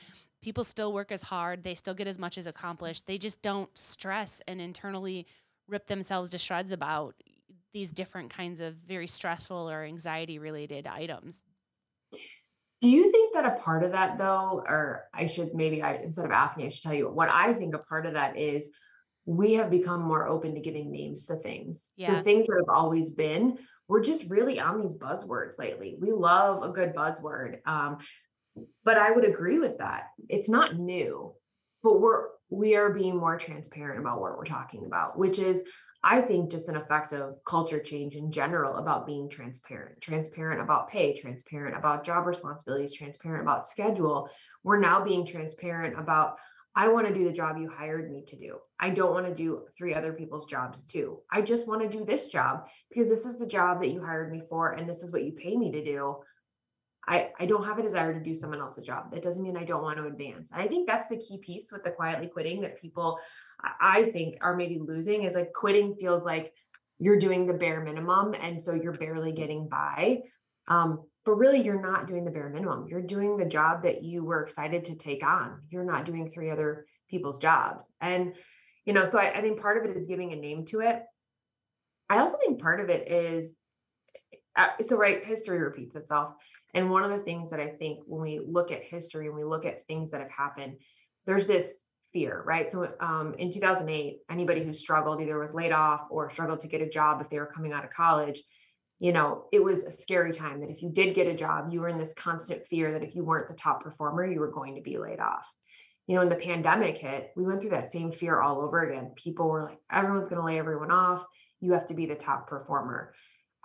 people 0.42 0.64
still 0.64 0.92
work 0.92 1.12
as 1.12 1.22
hard, 1.22 1.64
they 1.64 1.74
still 1.74 1.94
get 1.94 2.06
as 2.06 2.18
much 2.18 2.38
as 2.38 2.46
accomplished. 2.46 3.06
They 3.06 3.18
just 3.18 3.42
don't 3.42 3.70
stress 3.76 4.40
and 4.46 4.60
internally 4.60 5.26
rip 5.68 5.86
themselves 5.86 6.30
to 6.32 6.38
shreds 6.38 6.72
about 6.72 7.14
these 7.72 7.92
different 7.92 8.30
kinds 8.30 8.60
of 8.60 8.74
very 8.74 9.06
stressful 9.06 9.70
or 9.70 9.84
anxiety 9.84 10.38
related 10.38 10.86
items. 10.86 11.42
Do 12.80 12.88
you 12.88 13.10
think 13.10 13.34
that 13.34 13.44
a 13.44 13.60
part 13.60 13.82
of 13.82 13.92
that 13.92 14.18
though, 14.18 14.64
or 14.66 15.04
I 15.12 15.26
should 15.26 15.54
maybe 15.54 15.82
I 15.82 15.94
instead 15.96 16.24
of 16.24 16.30
asking, 16.30 16.66
I 16.66 16.70
should 16.70 16.82
tell 16.82 16.94
you 16.94 17.10
what 17.10 17.28
I 17.28 17.52
think 17.52 17.74
a 17.74 17.78
part 17.78 18.06
of 18.06 18.14
that 18.14 18.38
is 18.38 18.70
we 19.26 19.54
have 19.54 19.70
become 19.70 20.02
more 20.02 20.26
open 20.26 20.54
to 20.54 20.60
giving 20.60 20.90
names 20.90 21.26
to 21.26 21.36
things. 21.36 21.90
Yeah. 21.96 22.08
So 22.08 22.22
things 22.22 22.46
that 22.46 22.64
have 22.66 22.74
always 22.74 23.10
been, 23.10 23.58
we're 23.86 24.02
just 24.02 24.30
really 24.30 24.58
on 24.58 24.80
these 24.80 24.96
buzzwords 24.98 25.58
lately. 25.58 25.96
We 26.00 26.12
love 26.12 26.62
a 26.62 26.70
good 26.70 26.94
buzzword. 26.94 27.58
Um, 27.66 27.98
but 28.84 28.96
I 28.96 29.10
would 29.10 29.24
agree 29.24 29.58
with 29.58 29.78
that. 29.78 30.04
It's 30.28 30.48
not 30.48 30.76
new, 30.76 31.34
but 31.82 32.00
we're 32.00 32.28
we 32.48 32.74
are 32.74 32.90
being 32.90 33.16
more 33.16 33.38
transparent 33.38 34.00
about 34.00 34.20
what 34.20 34.36
we're 34.36 34.44
talking 34.44 34.84
about, 34.84 35.16
which 35.16 35.38
is 35.38 35.62
I 36.02 36.22
think 36.22 36.50
just 36.50 36.68
an 36.68 36.76
effect 36.76 37.12
of 37.12 37.44
culture 37.44 37.78
change 37.78 38.16
in 38.16 38.32
general 38.32 38.76
about 38.76 39.06
being 39.06 39.28
transparent, 39.28 40.00
transparent 40.00 40.62
about 40.62 40.88
pay, 40.88 41.14
transparent 41.14 41.76
about 41.76 42.04
job 42.04 42.26
responsibilities, 42.26 42.94
transparent 42.94 43.42
about 43.42 43.66
schedule. 43.66 44.30
We're 44.64 44.80
now 44.80 45.04
being 45.04 45.26
transparent 45.26 45.98
about 45.98 46.38
I 46.76 46.86
want 46.88 47.08
to 47.08 47.12
do 47.12 47.24
the 47.24 47.32
job 47.32 47.58
you 47.58 47.68
hired 47.68 48.10
me 48.10 48.22
to 48.28 48.36
do. 48.36 48.58
I 48.78 48.90
don't 48.90 49.12
want 49.12 49.26
to 49.26 49.34
do 49.34 49.62
three 49.76 49.92
other 49.92 50.12
people's 50.12 50.46
jobs 50.46 50.84
too. 50.84 51.18
I 51.30 51.42
just 51.42 51.66
want 51.66 51.82
to 51.82 51.88
do 51.88 52.04
this 52.04 52.28
job 52.28 52.68
because 52.88 53.08
this 53.08 53.26
is 53.26 53.38
the 53.38 53.46
job 53.46 53.80
that 53.80 53.90
you 53.90 54.02
hired 54.02 54.30
me 54.30 54.42
for 54.48 54.72
and 54.72 54.88
this 54.88 55.02
is 55.02 55.12
what 55.12 55.24
you 55.24 55.32
pay 55.32 55.56
me 55.56 55.72
to 55.72 55.84
do. 55.84 56.16
I, 57.06 57.30
I 57.38 57.46
don't 57.46 57.64
have 57.64 57.78
a 57.78 57.82
desire 57.82 58.12
to 58.12 58.20
do 58.20 58.34
someone 58.34 58.60
else's 58.60 58.86
job. 58.86 59.10
That 59.10 59.22
doesn't 59.22 59.42
mean 59.42 59.56
I 59.56 59.64
don't 59.64 59.82
want 59.82 59.96
to 59.98 60.04
advance. 60.04 60.52
And 60.52 60.60
I 60.60 60.68
think 60.68 60.86
that's 60.86 61.06
the 61.06 61.16
key 61.16 61.38
piece 61.38 61.72
with 61.72 61.82
the 61.82 61.90
quietly 61.90 62.28
quitting 62.28 62.60
that 62.60 62.80
people 62.80 63.18
I 63.80 64.10
think 64.12 64.36
are 64.40 64.56
maybe 64.56 64.78
losing 64.78 65.24
is 65.24 65.34
like 65.34 65.52
quitting 65.52 65.96
feels 65.96 66.24
like 66.24 66.52
you're 66.98 67.18
doing 67.18 67.46
the 67.46 67.54
bare 67.54 67.82
minimum 67.82 68.34
and 68.34 68.62
so 68.62 68.74
you're 68.74 68.92
barely 68.92 69.32
getting 69.32 69.68
by. 69.68 70.20
Um, 70.68 71.04
but 71.24 71.34
really 71.34 71.62
you're 71.62 71.80
not 71.80 72.06
doing 72.06 72.24
the 72.24 72.30
bare 72.30 72.48
minimum. 72.50 72.86
You're 72.88 73.02
doing 73.02 73.36
the 73.36 73.44
job 73.44 73.82
that 73.82 74.02
you 74.02 74.24
were 74.24 74.42
excited 74.42 74.84
to 74.86 74.94
take 74.94 75.24
on. 75.24 75.62
You're 75.68 75.84
not 75.84 76.04
doing 76.04 76.30
three 76.30 76.50
other 76.50 76.86
people's 77.08 77.38
jobs. 77.38 77.88
And 78.00 78.34
you 78.84 78.92
know, 78.92 79.04
so 79.04 79.18
I, 79.18 79.38
I 79.38 79.40
think 79.40 79.60
part 79.60 79.76
of 79.76 79.90
it 79.90 79.96
is 79.96 80.06
giving 80.06 80.32
a 80.32 80.36
name 80.36 80.64
to 80.66 80.80
it. 80.80 81.02
I 82.08 82.18
also 82.18 82.38
think 82.38 82.60
part 82.60 82.80
of 82.80 82.88
it 82.88 83.10
is 83.10 83.56
uh, 84.56 84.68
so 84.80 84.96
right 84.96 85.24
history 85.24 85.60
repeats 85.60 85.94
itself 85.94 86.34
and 86.74 86.90
one 86.90 87.04
of 87.04 87.10
the 87.10 87.18
things 87.18 87.50
that 87.50 87.60
I 87.60 87.68
think 87.68 88.00
when 88.06 88.20
we 88.20 88.40
look 88.40 88.70
at 88.70 88.82
history 88.82 89.26
and 89.26 89.34
we 89.34 89.44
look 89.44 89.64
at 89.64 89.86
things 89.86 90.10
that 90.10 90.20
have 90.20 90.30
happened, 90.30 90.76
there's 91.26 91.46
this 91.46 91.86
fear, 92.12 92.42
right? 92.44 92.70
So 92.70 92.92
um, 93.00 93.34
in 93.38 93.50
2008, 93.50 94.20
anybody 94.30 94.64
who 94.64 94.72
struggled 94.72 95.20
either 95.20 95.38
was 95.38 95.54
laid 95.54 95.72
off 95.72 96.06
or 96.10 96.30
struggled 96.30 96.60
to 96.60 96.68
get 96.68 96.82
a 96.82 96.88
job 96.88 97.20
if 97.20 97.30
they 97.30 97.38
were 97.38 97.46
coming 97.46 97.72
out 97.72 97.84
of 97.84 97.90
college, 97.90 98.42
you 98.98 99.12
know, 99.12 99.46
it 99.50 99.62
was 99.62 99.84
a 99.84 99.90
scary 99.90 100.30
time 100.30 100.60
that 100.60 100.70
if 100.70 100.82
you 100.82 100.90
did 100.90 101.14
get 101.14 101.26
a 101.26 101.34
job, 101.34 101.72
you 101.72 101.80
were 101.80 101.88
in 101.88 101.98
this 101.98 102.12
constant 102.14 102.66
fear 102.66 102.92
that 102.92 103.02
if 103.02 103.14
you 103.14 103.24
weren't 103.24 103.48
the 103.48 103.54
top 103.54 103.82
performer, 103.82 104.26
you 104.26 104.40
were 104.40 104.52
going 104.52 104.74
to 104.74 104.82
be 104.82 104.98
laid 104.98 105.20
off. 105.20 105.50
You 106.06 106.14
know, 106.14 106.20
when 106.20 106.28
the 106.28 106.36
pandemic 106.36 106.98
hit, 106.98 107.30
we 107.36 107.44
went 107.44 107.60
through 107.60 107.70
that 107.70 107.90
same 107.90 108.12
fear 108.12 108.40
all 108.40 108.60
over 108.60 108.82
again. 108.82 109.12
People 109.16 109.48
were 109.48 109.64
like, 109.64 109.78
everyone's 109.90 110.28
going 110.28 110.40
to 110.40 110.44
lay 110.44 110.58
everyone 110.58 110.90
off. 110.90 111.24
You 111.60 111.72
have 111.72 111.86
to 111.86 111.94
be 111.94 112.06
the 112.06 112.14
top 112.14 112.48
performer. 112.48 113.14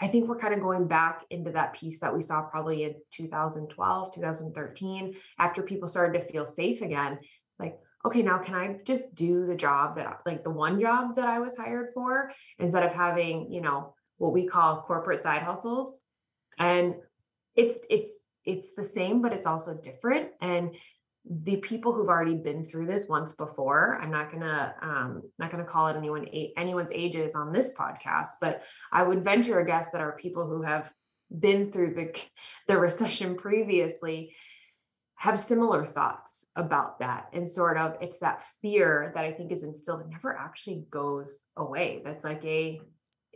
I 0.02 0.08
think 0.08 0.28
we're 0.28 0.38
kind 0.38 0.54
of 0.54 0.60
going 0.60 0.88
back 0.88 1.24
into 1.30 1.52
that 1.52 1.74
piece 1.74 2.00
that 2.00 2.14
we 2.14 2.22
saw 2.22 2.42
probably 2.42 2.84
in 2.84 2.96
2012, 3.12 4.14
2013, 4.14 5.16
after 5.40 5.62
people 5.64 5.88
started 5.88 6.20
to 6.20 6.28
feel 6.28 6.46
safe 6.46 6.82
again. 6.82 7.20
Like, 7.60 7.80
okay, 8.04 8.22
now 8.22 8.38
can 8.38 8.56
I 8.56 8.78
just 8.86 9.16
do 9.16 9.46
the 9.46 9.56
job 9.56 9.96
that, 9.96 10.20
like 10.26 10.44
the 10.44 10.50
one 10.50 10.82
job 10.82 11.16
that 11.16 11.28
I 11.28 11.40
was 11.40 11.56
hired 11.56 11.92
for 11.94 12.32
instead 12.60 12.84
of 12.84 12.94
having, 12.94 13.52
you 13.52 13.62
know, 13.62 13.96
what 14.18 14.34
we 14.34 14.46
call 14.46 14.82
corporate 14.82 15.22
side 15.22 15.44
hustles? 15.44 15.98
And 16.60 16.96
it's, 17.56 17.80
it's, 17.90 18.20
it's 18.44 18.74
the 18.74 18.84
same, 18.84 19.22
but 19.22 19.34
it's 19.34 19.48
also 19.48 19.74
different. 19.74 20.30
And 20.42 20.76
the 21.28 21.58
people 21.58 21.94
who've 21.94 22.08
already 22.08 22.36
been 22.36 22.64
through 22.64 22.86
this 22.86 23.08
once 23.08 23.34
before 23.34 24.00
i'm 24.02 24.12
not 24.12 24.32
gonna 24.32 24.74
um 24.82 25.22
not 25.40 25.50
gonna 25.52 25.64
call 25.64 25.88
it 25.88 25.96
anyone 25.96 26.26
anyone's 26.56 26.92
ages 26.94 27.34
on 27.36 27.52
this 27.52 27.74
podcast 27.74 28.30
but 28.40 28.64
i 28.92 29.02
would 29.02 29.24
venture 29.24 29.60
a 29.60 29.66
guess 29.66 29.90
that 29.90 30.02
are 30.02 30.18
people 30.18 30.48
who 30.48 30.62
have 30.62 30.92
been 31.40 31.72
through 31.72 31.94
the 31.96 32.22
the 32.68 32.78
recession 32.78 33.36
previously 33.36 34.34
have 35.16 35.40
similar 35.40 35.84
thoughts 35.86 36.46
about 36.56 37.00
that 37.00 37.28
and 37.34 37.50
sort 37.50 37.78
of 37.78 37.96
it's 38.02 38.20
that 38.20 38.44
fear 38.62 39.12
that 39.16 39.26
i 39.26 39.32
think 39.32 39.52
is 39.52 39.64
instilled 39.64 40.02
and 40.02 40.12
never 40.12 40.36
actually 40.36 40.86
goes 40.92 41.48
away. 41.58 42.02
That's 42.04 42.24
like 42.24 42.44
a 42.46 42.82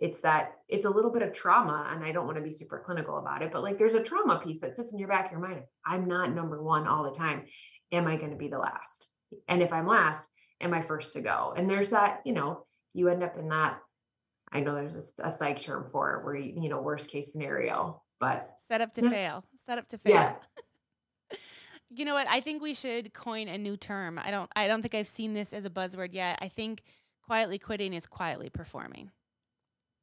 it's 0.02 0.22
that 0.22 0.54
it's 0.68 0.86
a 0.86 0.90
little 0.90 1.12
bit 1.12 1.22
of 1.22 1.34
trauma 1.34 1.90
and 1.92 2.04
i 2.04 2.12
don't 2.12 2.26
want 2.26 2.38
to 2.38 2.44
be 2.44 2.54
super 2.54 2.82
clinical 2.86 3.18
about 3.18 3.42
it 3.42 3.52
but 3.52 3.64
like 3.64 3.78
there's 3.78 3.96
a 3.96 4.04
trauma 4.04 4.40
piece 4.44 4.62
that 4.62 4.76
sits 4.76 4.94
in 4.94 5.00
your 5.00 5.08
back 5.08 5.26
of 5.26 5.32
your 5.32 5.42
mind 5.42 5.62
i'm 5.86 6.08
not 6.08 6.34
number 6.34 6.62
one 6.62 6.88
all 6.88 7.04
the 7.04 7.12
time 7.12 7.44
am 7.92 8.08
I 8.08 8.16
going 8.16 8.32
to 8.32 8.38
be 8.38 8.48
the 8.48 8.58
last? 8.58 9.10
And 9.48 9.62
if 9.62 9.74
I'm 9.74 9.88
last, 9.88 10.30
am 10.62 10.74
I 10.74 10.82
first 10.82 11.14
to 11.14 11.22
go? 11.22 11.54
And 11.56 11.70
there's 11.70 11.92
that, 11.92 12.22
you 12.26 12.34
know, 12.34 12.66
you 12.94 13.10
end 13.10 13.24
up 13.24 13.38
in 13.38 13.50
that. 13.50 13.80
I 14.52 14.62
know 14.62 14.74
there's 14.74 15.14
a, 15.20 15.28
a 15.28 15.32
psych 15.32 15.62
term 15.62 15.90
for 15.92 16.16
it 16.16 16.26
where 16.26 16.36
you, 16.36 16.62
you 16.64 16.70
know, 16.70 16.82
worst 16.82 17.10
case 17.10 17.32
scenario, 17.32 18.02
but 18.20 18.50
set 18.68 18.82
up 18.82 18.94
to 18.94 19.04
yeah. 19.04 19.10
fail, 19.10 19.46
set 19.66 19.78
up 19.78 19.88
to 19.90 19.98
fail. 20.00 20.14
Yes. 20.14 20.36
you 21.92 22.06
know 22.06 22.16
what? 22.16 22.28
I 22.28 22.42
think 22.42 22.62
we 22.62 22.74
should 22.74 23.14
coin 23.14 23.48
a 23.48 23.58
new 23.58 23.78
term. 23.78 24.20
I 24.24 24.32
don't, 24.32 24.50
I 24.56 24.68
don't 24.68 24.82
think 24.82 24.96
I've 24.96 25.08
seen 25.08 25.34
this 25.34 25.54
as 25.54 25.66
a 25.66 25.70
buzzword 25.70 26.14
yet. 26.14 26.40
I 26.42 26.48
think 26.48 26.82
quietly 27.24 27.60
quitting 27.60 27.94
is 27.94 28.08
quietly 28.08 28.50
performing. 28.50 29.12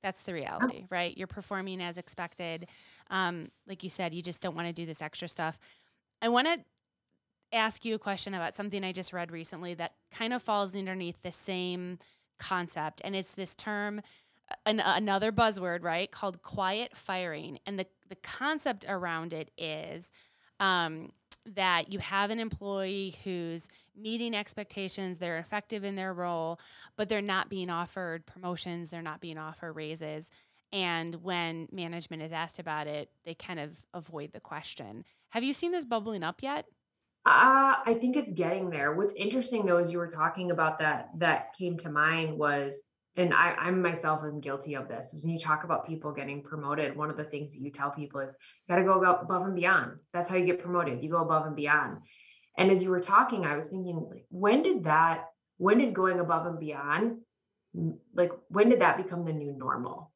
That's 0.07 0.23
the 0.23 0.35
reality, 0.35 0.83
oh. 0.85 0.87
right? 0.89 1.19
You're 1.19 1.27
performing 1.27 1.83
as 1.83 1.99
expected. 1.99 2.69
Um, 3.11 3.49
like 3.67 3.83
you 3.83 3.91
said, 3.91 4.15
you 4.15 4.23
just 4.23 4.41
don't 4.41 4.55
want 4.55 4.69
to 4.69 4.73
do 4.73 4.87
this 4.87 5.03
extra 5.03 5.27
stuff. 5.27 5.59
I 6.23 6.29
want 6.29 6.47
to 6.47 6.61
ask 7.53 7.85
you 7.85 7.97
a 7.97 7.99
question 7.99 8.33
about 8.33 8.55
something 8.55 8.85
I 8.85 8.93
just 8.93 9.13
read 9.13 9.33
recently 9.33 9.75
that 9.75 9.95
kind 10.15 10.33
of 10.33 10.45
falls 10.45 10.77
underneath 10.77 11.17
the 11.25 11.33
same 11.33 11.99
concept. 12.39 13.03
And 13.05 13.17
it's 13.17 13.33
this 13.33 13.57
term, 13.57 14.01
an, 14.65 14.79
another 14.79 15.33
buzzword, 15.33 15.83
right, 15.83 16.09
called 16.09 16.41
quiet 16.45 16.97
firing. 16.97 17.59
And 17.67 17.77
the, 17.77 17.87
the 18.09 18.15
concept 18.15 18.85
around 18.89 19.33
it 19.33 19.51
is 19.59 20.13
um, 20.61 21.11
that 21.57 21.93
you 21.93 21.99
have 21.99 22.31
an 22.31 22.39
employee 22.39 23.17
who's 23.25 23.67
meeting 23.97 24.35
expectations, 24.35 25.19
they're 25.19 25.39
effective 25.39 25.85
in 25.85 25.97
their 25.97 26.13
role, 26.13 26.61
but 26.97 27.09
they're 27.09 27.23
not 27.23 27.49
being 27.49 27.71
offered 27.71 28.27
promotions, 28.27 28.91
they're 28.91 29.03
not 29.03 29.21
being 29.21 29.39
offered 29.39 29.73
raises. 29.73 30.31
And 30.73 31.15
when 31.23 31.69
management 31.73 32.23
is 32.23 32.33
asked 32.33 32.59
about 32.59 32.87
it, 32.87 33.11
they 33.25 33.35
kind 33.35 33.61
of 33.61 33.71
avoid 33.95 34.33
the 34.33 34.41
question. 34.41 35.05
Have 35.31 35.45
you 35.45 35.53
seen 35.53 35.73
this 35.73 35.85
bubbling 35.85 36.23
up 36.23 36.43
yet? 36.43 36.67
Uh, 37.25 37.75
I 37.85 37.97
think 38.01 38.17
it's 38.17 38.33
getting 38.33 38.71
there. 38.71 38.95
What's 38.95 39.15
interesting 39.15 39.67
though, 39.67 39.79
as 39.79 39.91
you 39.91 39.99
were 39.99 40.11
talking 40.11 40.51
about 40.51 40.79
that, 40.79 41.09
that 41.17 41.55
came 41.55 41.77
to 41.79 41.91
mind 41.91 42.39
was, 42.39 42.83
and 43.17 43.33
I, 43.33 43.55
I 43.59 43.71
myself 43.71 44.23
am 44.23 44.41
guilty 44.41 44.75
of 44.75 44.89
this. 44.89 45.19
When 45.23 45.33
you 45.33 45.39
talk 45.39 45.65
about 45.65 45.87
people 45.87 46.13
getting 46.13 46.43
promoted, 46.43 46.95
one 46.95 47.11
of 47.11 47.17
the 47.17 47.25
things 47.25 47.55
that 47.55 47.63
you 47.63 47.71
tell 47.71 47.91
people 47.91 48.21
is 48.21 48.37
you 48.69 48.75
got 48.75 48.81
to 48.81 48.85
go 48.85 49.01
above 49.01 49.43
and 49.43 49.57
beyond. 49.57 49.93
That's 50.13 50.29
how 50.29 50.37
you 50.37 50.45
get 50.45 50.63
promoted. 50.63 51.03
You 51.03 51.11
go 51.11 51.23
above 51.23 51.47
and 51.47 51.57
beyond. 51.57 51.99
And 52.59 52.71
as 52.71 52.83
you 52.83 52.91
were 52.91 53.01
talking, 53.01 53.45
I 53.45 53.57
was 53.57 53.69
thinking, 53.69 54.07
like, 54.11 54.25
when 54.31 54.63
did 54.63 54.85
that, 54.85 55.27
when 55.59 55.79
did 55.79 55.95
going 55.95 56.21
above 56.21 56.47
and 56.47 56.59
beyond, 56.59 57.19
like, 58.15 58.33
when 58.49 58.69
did 58.69 58.81
that 58.81 58.97
become 58.97 59.25
the 59.25 59.33
new 59.33 59.53
normal? 59.57 60.13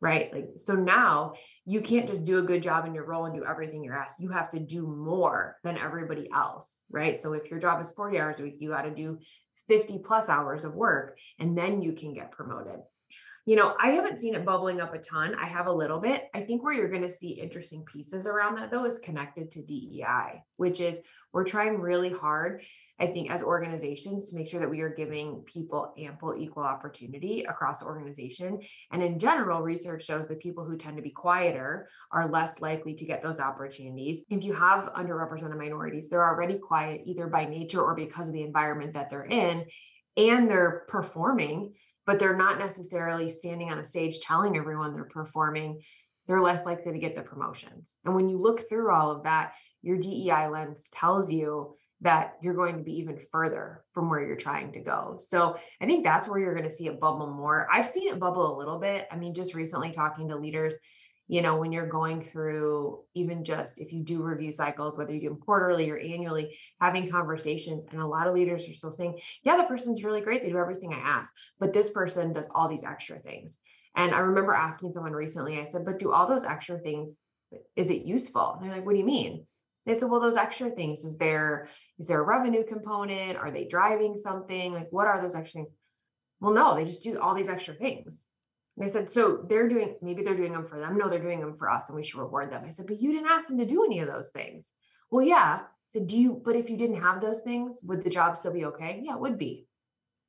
right? 0.00 0.32
Like, 0.32 0.50
so 0.56 0.74
now 0.74 1.34
you 1.64 1.80
can't 1.80 2.08
just 2.08 2.24
do 2.24 2.38
a 2.38 2.42
good 2.42 2.62
job 2.62 2.86
in 2.86 2.94
your 2.94 3.04
role 3.04 3.24
and 3.24 3.34
do 3.34 3.44
everything 3.44 3.82
you're 3.82 3.98
asked. 3.98 4.20
You 4.20 4.28
have 4.30 4.48
to 4.50 4.60
do 4.60 4.86
more 4.86 5.56
than 5.64 5.76
everybody 5.76 6.28
else, 6.34 6.82
right? 6.90 7.20
So 7.20 7.32
if 7.32 7.50
your 7.50 7.58
job 7.58 7.80
is 7.80 7.90
40 7.90 8.18
hours 8.18 8.38
a 8.38 8.44
week, 8.44 8.56
you 8.60 8.70
got 8.70 8.82
to 8.82 8.94
do 8.94 9.18
50 9.66 9.98
plus 10.04 10.28
hours 10.28 10.64
of 10.64 10.74
work 10.74 11.18
and 11.38 11.58
then 11.58 11.82
you 11.82 11.92
can 11.92 12.14
get 12.14 12.30
promoted. 12.30 12.80
You 13.48 13.56
know, 13.56 13.74
I 13.80 13.92
haven't 13.92 14.20
seen 14.20 14.34
it 14.34 14.44
bubbling 14.44 14.82
up 14.82 14.92
a 14.94 14.98
ton. 14.98 15.34
I 15.34 15.46
have 15.46 15.68
a 15.68 15.72
little 15.72 16.00
bit. 16.00 16.28
I 16.34 16.42
think 16.42 16.62
where 16.62 16.74
you're 16.74 16.90
going 16.90 17.00
to 17.00 17.10
see 17.10 17.30
interesting 17.30 17.82
pieces 17.90 18.26
around 18.26 18.56
that 18.56 18.70
though 18.70 18.84
is 18.84 18.98
connected 18.98 19.50
to 19.52 19.62
DEI, 19.62 20.42
which 20.58 20.82
is 20.82 21.00
we're 21.32 21.44
trying 21.44 21.80
really 21.80 22.10
hard 22.10 22.60
I 23.00 23.06
think 23.06 23.30
as 23.30 23.42
organizations 23.42 24.28
to 24.28 24.36
make 24.36 24.48
sure 24.48 24.60
that 24.60 24.68
we 24.68 24.80
are 24.80 24.88
giving 24.88 25.42
people 25.46 25.94
ample 25.98 26.34
equal 26.36 26.64
opportunity 26.64 27.44
across 27.44 27.78
the 27.78 27.86
organization. 27.86 28.60
And 28.90 29.02
in 29.02 29.18
general, 29.18 29.62
research 29.62 30.04
shows 30.04 30.26
that 30.28 30.40
people 30.40 30.64
who 30.64 30.76
tend 30.76 30.96
to 30.96 31.02
be 31.02 31.10
quieter 31.10 31.88
are 32.10 32.28
less 32.28 32.60
likely 32.60 32.94
to 32.94 33.04
get 33.04 33.22
those 33.22 33.38
opportunities. 33.38 34.24
If 34.30 34.42
you 34.42 34.52
have 34.52 34.92
underrepresented 34.94 35.56
minorities, 35.56 36.08
they're 36.08 36.26
already 36.26 36.58
quiet 36.58 37.02
either 37.04 37.28
by 37.28 37.44
nature 37.44 37.82
or 37.82 37.94
because 37.94 38.26
of 38.26 38.34
the 38.34 38.42
environment 38.42 38.94
that 38.94 39.10
they're 39.10 39.24
in, 39.24 39.66
and 40.16 40.50
they're 40.50 40.84
performing, 40.88 41.74
but 42.08 42.18
they're 42.18 42.34
not 42.34 42.58
necessarily 42.58 43.28
standing 43.28 43.70
on 43.70 43.78
a 43.78 43.84
stage 43.84 44.20
telling 44.20 44.56
everyone 44.56 44.94
they're 44.94 45.04
performing 45.04 45.78
they're 46.26 46.42
less 46.42 46.66
likely 46.66 46.92
to 46.92 46.98
get 46.98 47.16
the 47.16 47.22
promotions. 47.22 47.96
And 48.04 48.14
when 48.14 48.28
you 48.28 48.36
look 48.36 48.68
through 48.68 48.90
all 48.90 49.10
of 49.10 49.22
that, 49.22 49.54
your 49.80 49.96
DEI 49.96 50.48
lens 50.48 50.88
tells 50.92 51.32
you 51.32 51.74
that 52.02 52.34
you're 52.42 52.54
going 52.54 52.76
to 52.76 52.82
be 52.82 52.98
even 52.98 53.18
further 53.32 53.82
from 53.92 54.10
where 54.10 54.20
you're 54.20 54.36
trying 54.36 54.72
to 54.72 54.80
go. 54.80 55.16
So 55.20 55.56
I 55.80 55.86
think 55.86 56.04
that's 56.04 56.28
where 56.28 56.38
you're 56.38 56.54
going 56.54 56.68
to 56.68 56.74
see 56.74 56.86
it 56.86 57.00
bubble 57.00 57.28
more. 57.28 57.66
I've 57.72 57.86
seen 57.86 58.12
it 58.12 58.20
bubble 58.20 58.54
a 58.54 58.58
little 58.58 58.78
bit. 58.78 59.08
I 59.10 59.16
mean, 59.16 59.32
just 59.32 59.54
recently 59.54 59.90
talking 59.90 60.28
to 60.28 60.36
leaders, 60.36 60.76
you 61.28 61.42
know, 61.42 61.56
when 61.56 61.72
you're 61.72 61.86
going 61.86 62.22
through 62.22 63.00
even 63.14 63.44
just 63.44 63.78
if 63.78 63.92
you 63.92 64.02
do 64.02 64.22
review 64.22 64.50
cycles, 64.50 64.96
whether 64.96 65.14
you 65.14 65.20
do 65.20 65.28
them 65.28 65.38
quarterly 65.38 65.90
or 65.90 65.98
annually, 65.98 66.56
having 66.80 67.10
conversations. 67.10 67.86
And 67.92 68.00
a 68.00 68.06
lot 68.06 68.26
of 68.26 68.34
leaders 68.34 68.66
are 68.68 68.72
still 68.72 68.90
saying, 68.90 69.20
yeah, 69.44 69.58
the 69.58 69.64
person's 69.64 70.02
really 70.02 70.22
great. 70.22 70.42
They 70.42 70.48
do 70.48 70.58
everything 70.58 70.92
I 70.92 70.98
ask, 70.98 71.32
but 71.60 71.74
this 71.74 71.90
person 71.90 72.32
does 72.32 72.48
all 72.54 72.68
these 72.68 72.84
extra 72.84 73.18
things. 73.18 73.60
And 73.94 74.14
I 74.14 74.20
remember 74.20 74.54
asking 74.54 74.92
someone 74.92 75.12
recently, 75.12 75.60
I 75.60 75.64
said, 75.64 75.84
but 75.84 75.98
do 75.98 76.12
all 76.12 76.26
those 76.26 76.44
extra 76.44 76.78
things, 76.78 77.20
is 77.76 77.90
it 77.90 78.06
useful? 78.06 78.54
And 78.54 78.64
they're 78.64 78.76
like, 78.76 78.86
what 78.86 78.92
do 78.92 78.98
you 78.98 79.04
mean? 79.04 79.46
They 79.84 79.94
said, 79.94 80.10
well, 80.10 80.20
those 80.20 80.36
extra 80.36 80.70
things, 80.70 81.04
is 81.04 81.16
there, 81.18 81.68
is 81.98 82.08
there 82.08 82.20
a 82.20 82.26
revenue 82.26 82.64
component? 82.64 83.36
Are 83.38 83.50
they 83.50 83.64
driving 83.64 84.16
something? 84.16 84.72
Like, 84.72 84.88
what 84.90 85.06
are 85.06 85.20
those 85.20 85.34
extra 85.34 85.60
things? 85.60 85.72
Well, 86.40 86.52
no, 86.52 86.74
they 86.74 86.84
just 86.84 87.02
do 87.02 87.18
all 87.18 87.34
these 87.34 87.48
extra 87.48 87.74
things. 87.74 88.26
And 88.78 88.84
I 88.84 88.88
said, 88.88 89.10
so 89.10 89.44
they're 89.48 89.68
doing, 89.68 89.96
maybe 90.00 90.22
they're 90.22 90.36
doing 90.36 90.52
them 90.52 90.66
for 90.66 90.78
them. 90.78 90.96
No, 90.96 91.08
they're 91.08 91.18
doing 91.18 91.40
them 91.40 91.56
for 91.56 91.68
us 91.68 91.88
and 91.88 91.96
we 91.96 92.04
should 92.04 92.20
reward 92.20 92.52
them. 92.52 92.62
I 92.64 92.70
said, 92.70 92.86
but 92.86 93.00
you 93.00 93.12
didn't 93.12 93.30
ask 93.30 93.48
them 93.48 93.58
to 93.58 93.66
do 93.66 93.84
any 93.84 93.98
of 94.00 94.08
those 94.08 94.30
things. 94.30 94.72
Well, 95.10 95.24
yeah. 95.24 95.60
I 95.62 95.66
said, 95.88 96.06
do 96.06 96.16
you, 96.16 96.40
but 96.44 96.54
if 96.54 96.70
you 96.70 96.76
didn't 96.76 97.02
have 97.02 97.20
those 97.20 97.40
things, 97.40 97.80
would 97.82 98.04
the 98.04 98.10
job 98.10 98.36
still 98.36 98.52
be 98.52 98.66
okay? 98.66 99.00
Yeah, 99.02 99.14
it 99.14 99.20
would 99.20 99.36
be. 99.36 99.66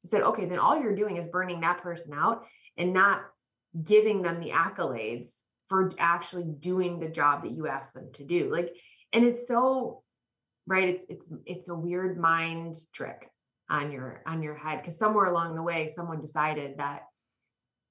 I 0.04 0.08
said, 0.08 0.22
okay, 0.22 0.46
then 0.46 0.60
all 0.60 0.82
you're 0.82 0.96
doing 0.96 1.18
is 1.18 1.28
burning 1.28 1.62
that 1.62 1.84
person 1.84 2.14
out 2.14 2.46
and 2.78 2.94
not 2.94 3.22
giving 3.84 4.24
them 4.24 4.40
the 4.40 4.50
accolades 4.50 5.42
for 5.68 5.92
actually 6.00 6.46
doing 6.46 7.00
the 7.00 7.10
job 7.10 7.44
that 7.44 7.52
you 7.52 7.68
asked 7.68 7.94
them 7.94 8.10
to 8.14 8.24
do. 8.24 8.52
Like 8.52 8.74
and 9.14 9.26
it's 9.26 9.48
so 9.48 10.04
right 10.68 10.88
it's 10.88 11.06
it's 11.10 11.30
it's 11.46 11.70
a 11.70 11.76
weird 11.76 12.20
mind 12.20 12.76
trick 12.94 13.30
on 13.70 13.92
your 13.92 14.22
on 14.26 14.42
your 14.42 14.56
head 14.56 14.82
because 14.82 14.98
somewhere 14.98 15.26
along 15.26 15.56
the 15.56 15.64
way 15.64 15.88
someone 15.88 16.22
decided 16.22 16.78
that 16.78 17.04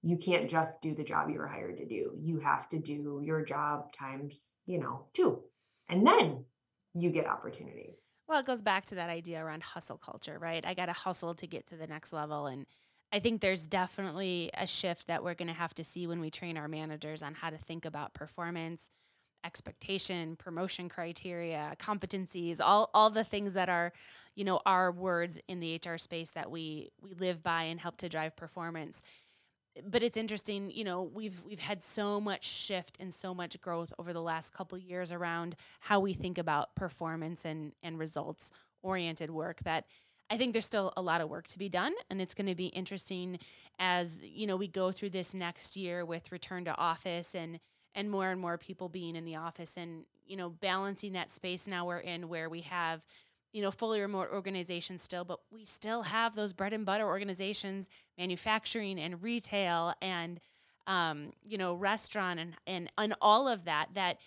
you 0.03 0.17
can't 0.17 0.49
just 0.49 0.81
do 0.81 0.95
the 0.95 1.05
job 1.05 1.29
you 1.31 1.39
were 1.39 1.47
hired 1.47 1.77
to 1.79 1.87
do. 1.87 2.13
You 2.21 2.39
have 2.39 2.69
to 2.69 2.79
do 2.79 3.21
your 3.25 3.45
job 3.45 3.93
times 3.93 4.59
you 4.67 4.79
know 4.79 5.07
two. 5.15 5.43
And 5.89 6.07
then 6.07 6.45
you 6.95 7.11
get 7.11 7.27
opportunities. 7.27 8.11
Well 8.29 8.41
it 8.41 8.47
goes 8.47 8.63
back 8.63 8.87
to 8.87 8.97
that 8.97 9.11
idea 9.11 9.45
around 9.45 9.63
hustle 9.63 9.99
culture 9.99 10.39
right? 10.39 10.65
I 10.65 10.75
got 10.75 10.87
to 10.87 10.93
hustle 10.93 11.35
to 11.35 11.47
get 11.47 11.67
to 11.69 11.77
the 11.77 11.87
next 11.87 12.13
level. 12.13 12.47
And 12.47 12.67
i 13.11 13.19
think 13.19 13.41
there's 13.41 13.67
definitely 13.67 14.51
a 14.55 14.67
shift 14.67 15.07
that 15.07 15.25
we're 15.25 15.35
going 15.35 15.49
to 15.49 15.55
have 15.55 15.75
to 15.75 15.85
see 15.85 16.07
when 16.07 16.21
we 16.21 16.31
train 16.31 16.59
our 16.59 16.69
managers 16.69 17.23
on 17.23 17.33
how 17.33 17.49
to 17.49 17.57
think 17.57 17.87
about 17.87 18.13
performance 18.13 18.91
expectation, 19.45 20.37
promotion 20.37 20.89
criteria, 20.89 21.75
competencies, 21.81 22.61
all 22.61 22.91
all 22.95 23.11
the 23.11 23.25
things 23.25 23.55
that 23.55 23.69
are, 23.69 23.93
you 24.35 24.45
know, 24.45 24.61
our 24.67 24.91
words 24.93 25.39
in 25.49 25.61
the 25.61 25.81
HR 25.85 25.99
space 25.99 26.31
that 26.33 26.51
we 26.51 26.91
we 27.03 27.15
live 27.15 27.43
by 27.43 27.65
and 27.65 27.81
help 27.81 27.97
to 27.99 28.09
drive 28.09 28.37
performance. 28.37 29.03
But 29.87 30.03
it's 30.03 30.17
interesting, 30.17 30.71
you 30.71 30.85
know, 30.85 31.03
we've 31.03 31.41
we've 31.45 31.61
had 31.61 31.83
so 31.83 32.21
much 32.21 32.45
shift 32.45 32.97
and 33.01 33.13
so 33.13 33.35
much 33.35 33.61
growth 33.61 33.93
over 33.99 34.13
the 34.13 34.23
last 34.23 34.53
couple 34.53 34.79
years 34.79 35.13
around 35.13 35.57
how 35.81 36.01
we 36.01 36.15
think 36.15 36.39
about 36.39 36.75
performance 36.75 37.45
and 37.45 37.73
and 37.83 37.99
results 37.99 38.51
oriented 38.83 39.31
work 39.31 39.63
that 39.65 39.85
I 40.31 40.37
think 40.37 40.53
there's 40.53 40.67
still 40.67 40.93
a 40.97 41.03
lot 41.03 41.21
of 41.21 41.29
work 41.29 41.47
to 41.49 41.59
be 41.59 41.69
done 41.69 41.93
and 42.11 42.21
it's 42.21 42.35
going 42.35 42.47
to 42.47 42.55
be 42.55 42.67
interesting 42.67 43.39
as, 43.79 44.21
you 44.23 44.47
know, 44.47 44.57
we 44.57 44.69
go 44.69 44.93
through 44.93 45.11
this 45.11 45.35
next 45.35 45.77
year 45.77 46.05
with 46.05 46.31
return 46.33 46.65
to 46.67 46.77
office 46.77 47.35
and 47.35 47.59
and 47.95 48.11
more 48.11 48.31
and 48.31 48.41
more 48.41 48.59
people 48.59 48.89
being 48.89 49.17
in 49.17 49.25
the 49.25 49.37
office 49.37 49.77
and 49.77 50.05
you 50.27 50.37
know 50.37 50.51
balancing 50.51 51.15
that 51.15 51.31
space 51.31 51.67
now 51.67 51.87
we're 51.87 51.99
in 51.99 52.29
where 52.29 52.49
we 52.49 52.61
have 52.61 53.03
you 53.53 53.63
know 53.63 53.71
fully 53.71 54.01
remote 54.01 54.29
organizations 54.33 55.03
still 55.03 55.25
but 55.25 55.41
we 55.51 55.65
still 55.65 56.03
have 56.03 56.35
those 56.35 56.53
bread 56.53 56.73
and 56.73 56.85
butter 56.85 57.07
organizations 57.07 57.89
manufacturing 58.19 58.99
and 58.99 59.23
retail 59.23 59.95
and 60.03 60.41
um, 60.87 61.33
you 61.45 61.59
know 61.59 61.75
restaurant 61.75 62.41
and, 62.41 62.55
and 62.67 62.91
and 62.99 63.15
all 63.21 63.47
of 63.49 63.65
that 63.65 63.89
that 63.95 64.19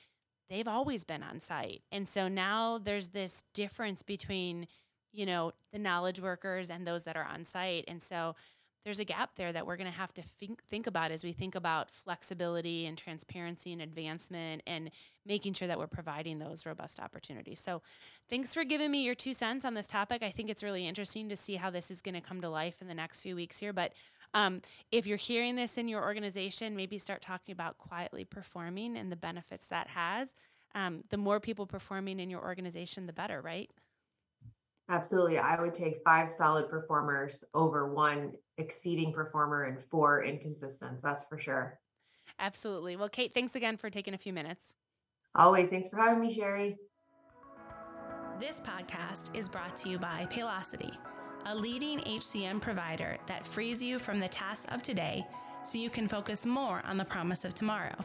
they've 0.52 0.68
always 0.68 1.06
been 1.06 1.24
on 1.24 1.40
site. 1.40 1.82
And 1.94 2.08
so 2.08 2.28
now 2.28 2.78
there's 2.78 3.08
this 3.08 3.46
difference 3.54 4.04
between 4.04 4.68
you 5.14 5.26
know 5.26 5.54
the 5.74 5.80
knowledge 5.80 6.20
workers 6.20 6.70
and 6.70 6.86
those 6.86 7.04
that 7.04 7.18
are 7.18 7.26
on 7.26 7.46
site. 7.46 7.86
And 7.88 8.04
so 8.04 8.36
there's 8.84 9.00
a 9.00 9.06
gap 9.06 9.32
there 9.36 9.54
that 9.54 9.66
we're 9.66 9.78
going 9.78 9.92
to 9.92 9.98
have 9.98 10.14
to 10.16 10.24
think, 10.40 10.64
think 10.64 10.88
about 10.88 11.12
as 11.12 11.24
we 11.24 11.34
think 11.34 11.56
about 11.56 11.90
flexibility 11.90 12.86
and 12.86 12.98
transparency 12.98 13.72
and 13.72 13.82
advancement 13.82 14.64
and 14.66 14.90
making 15.26 15.54
sure 15.54 15.68
that 15.68 15.78
we're 15.78 15.88
providing 15.88 16.40
those 16.40 16.66
robust 16.66 17.00
opportunities. 17.00 17.60
So, 17.60 17.82
thanks 18.30 18.54
for 18.54 18.64
giving 18.64 18.90
me 18.90 19.04
your 19.04 19.16
two 19.16 19.34
cents 19.34 19.66
on 19.66 19.74
this 19.74 19.88
topic. 19.88 20.24
I 20.24 20.32
think 20.32 20.50
it's 20.50 20.64
really 20.64 20.88
interesting 20.88 21.30
to 21.30 21.38
see 21.38 21.56
how 21.56 21.70
this 21.70 21.92
is 21.92 22.02
going 22.02 22.16
to 22.16 22.22
come 22.22 22.42
to 22.42 22.50
life 22.50 22.76
in 22.82 22.88
the 22.88 22.94
next 22.94 23.22
few 23.22 23.36
weeks 23.36 23.60
here. 23.60 23.74
But 23.74 23.94
um, 24.34 24.62
if 24.92 25.06
you're 25.06 25.18
hearing 25.18 25.56
this 25.56 25.78
in 25.78 25.88
your 25.88 26.02
organization, 26.02 26.76
maybe 26.76 26.98
start 26.98 27.22
talking 27.22 27.54
about 27.54 27.78
quietly 27.78 28.26
performing 28.26 28.98
and 28.98 29.12
the 29.12 29.16
benefits 29.16 29.68
that 29.68 29.88
has. 29.88 30.30
Um, 30.74 31.02
the 31.10 31.18
more 31.18 31.40
people 31.40 31.66
performing 31.66 32.20
in 32.20 32.30
your 32.30 32.42
organization, 32.42 33.06
the 33.06 33.14
better, 33.14 33.42
right? 33.42 33.70
Absolutely. 34.90 35.38
I 35.38 35.60
would 35.60 35.74
take 35.74 36.02
five 36.04 36.30
solid 36.30 36.70
performers 36.70 37.44
over 37.54 37.94
one 37.94 38.34
exceeding 38.58 39.14
performer 39.14 39.64
and 39.64 39.82
four 39.82 40.24
inconsistents. 40.24 41.04
That's 41.04 41.24
for 41.26 41.38
sure. 41.38 41.80
Absolutely. 42.40 42.96
Well, 42.96 43.10
Kate, 43.10 43.34
thanks 43.34 43.56
again 43.56 43.78
for 43.78 43.90
taking 43.90 44.14
a 44.14 44.18
few 44.18 44.34
minutes. 44.34 44.74
Always. 45.36 45.70
Thanks 45.70 45.90
for 45.90 45.98
having 45.98 46.20
me, 46.20 46.32
Sherry. 46.32 46.78
This 48.40 48.60
podcast 48.60 49.36
is 49.36 49.48
brought 49.48 49.78
to 49.78 49.90
you 49.90 50.00
by 50.00 50.26
Paylocity, 50.30 50.96
a 51.46 51.56
leading 51.56 52.00
HCM 52.00 52.60
provider 52.60 53.18
that 53.28 53.46
frees 53.46 53.82
you 53.82 54.00
from 54.00 54.20
the 54.20 54.28
tasks 54.28 54.66
of 54.72 54.82
today 54.82 55.26
so 55.64 55.78
you 55.78 55.90
can 55.90 56.08
focus 56.08 56.46
more 56.46 56.82
on 56.86 56.98
the 56.98 57.06
promise 57.06 57.46
of 57.46 57.54
tomorrow. 57.54 57.96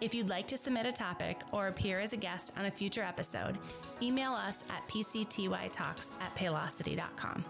If 0.00 0.14
you'd 0.14 0.30
like 0.30 0.48
to 0.48 0.56
submit 0.56 0.86
a 0.86 0.92
topic 0.92 1.42
or 1.52 1.68
appear 1.68 2.00
as 2.00 2.14
a 2.14 2.16
guest 2.16 2.54
on 2.56 2.64
a 2.64 2.70
future 2.70 3.02
episode, 3.02 3.58
email 4.00 4.32
us 4.32 4.64
at 4.70 4.88
pctytalks 4.88 6.08
at 6.20 6.34
paylocity.com. 6.34 7.44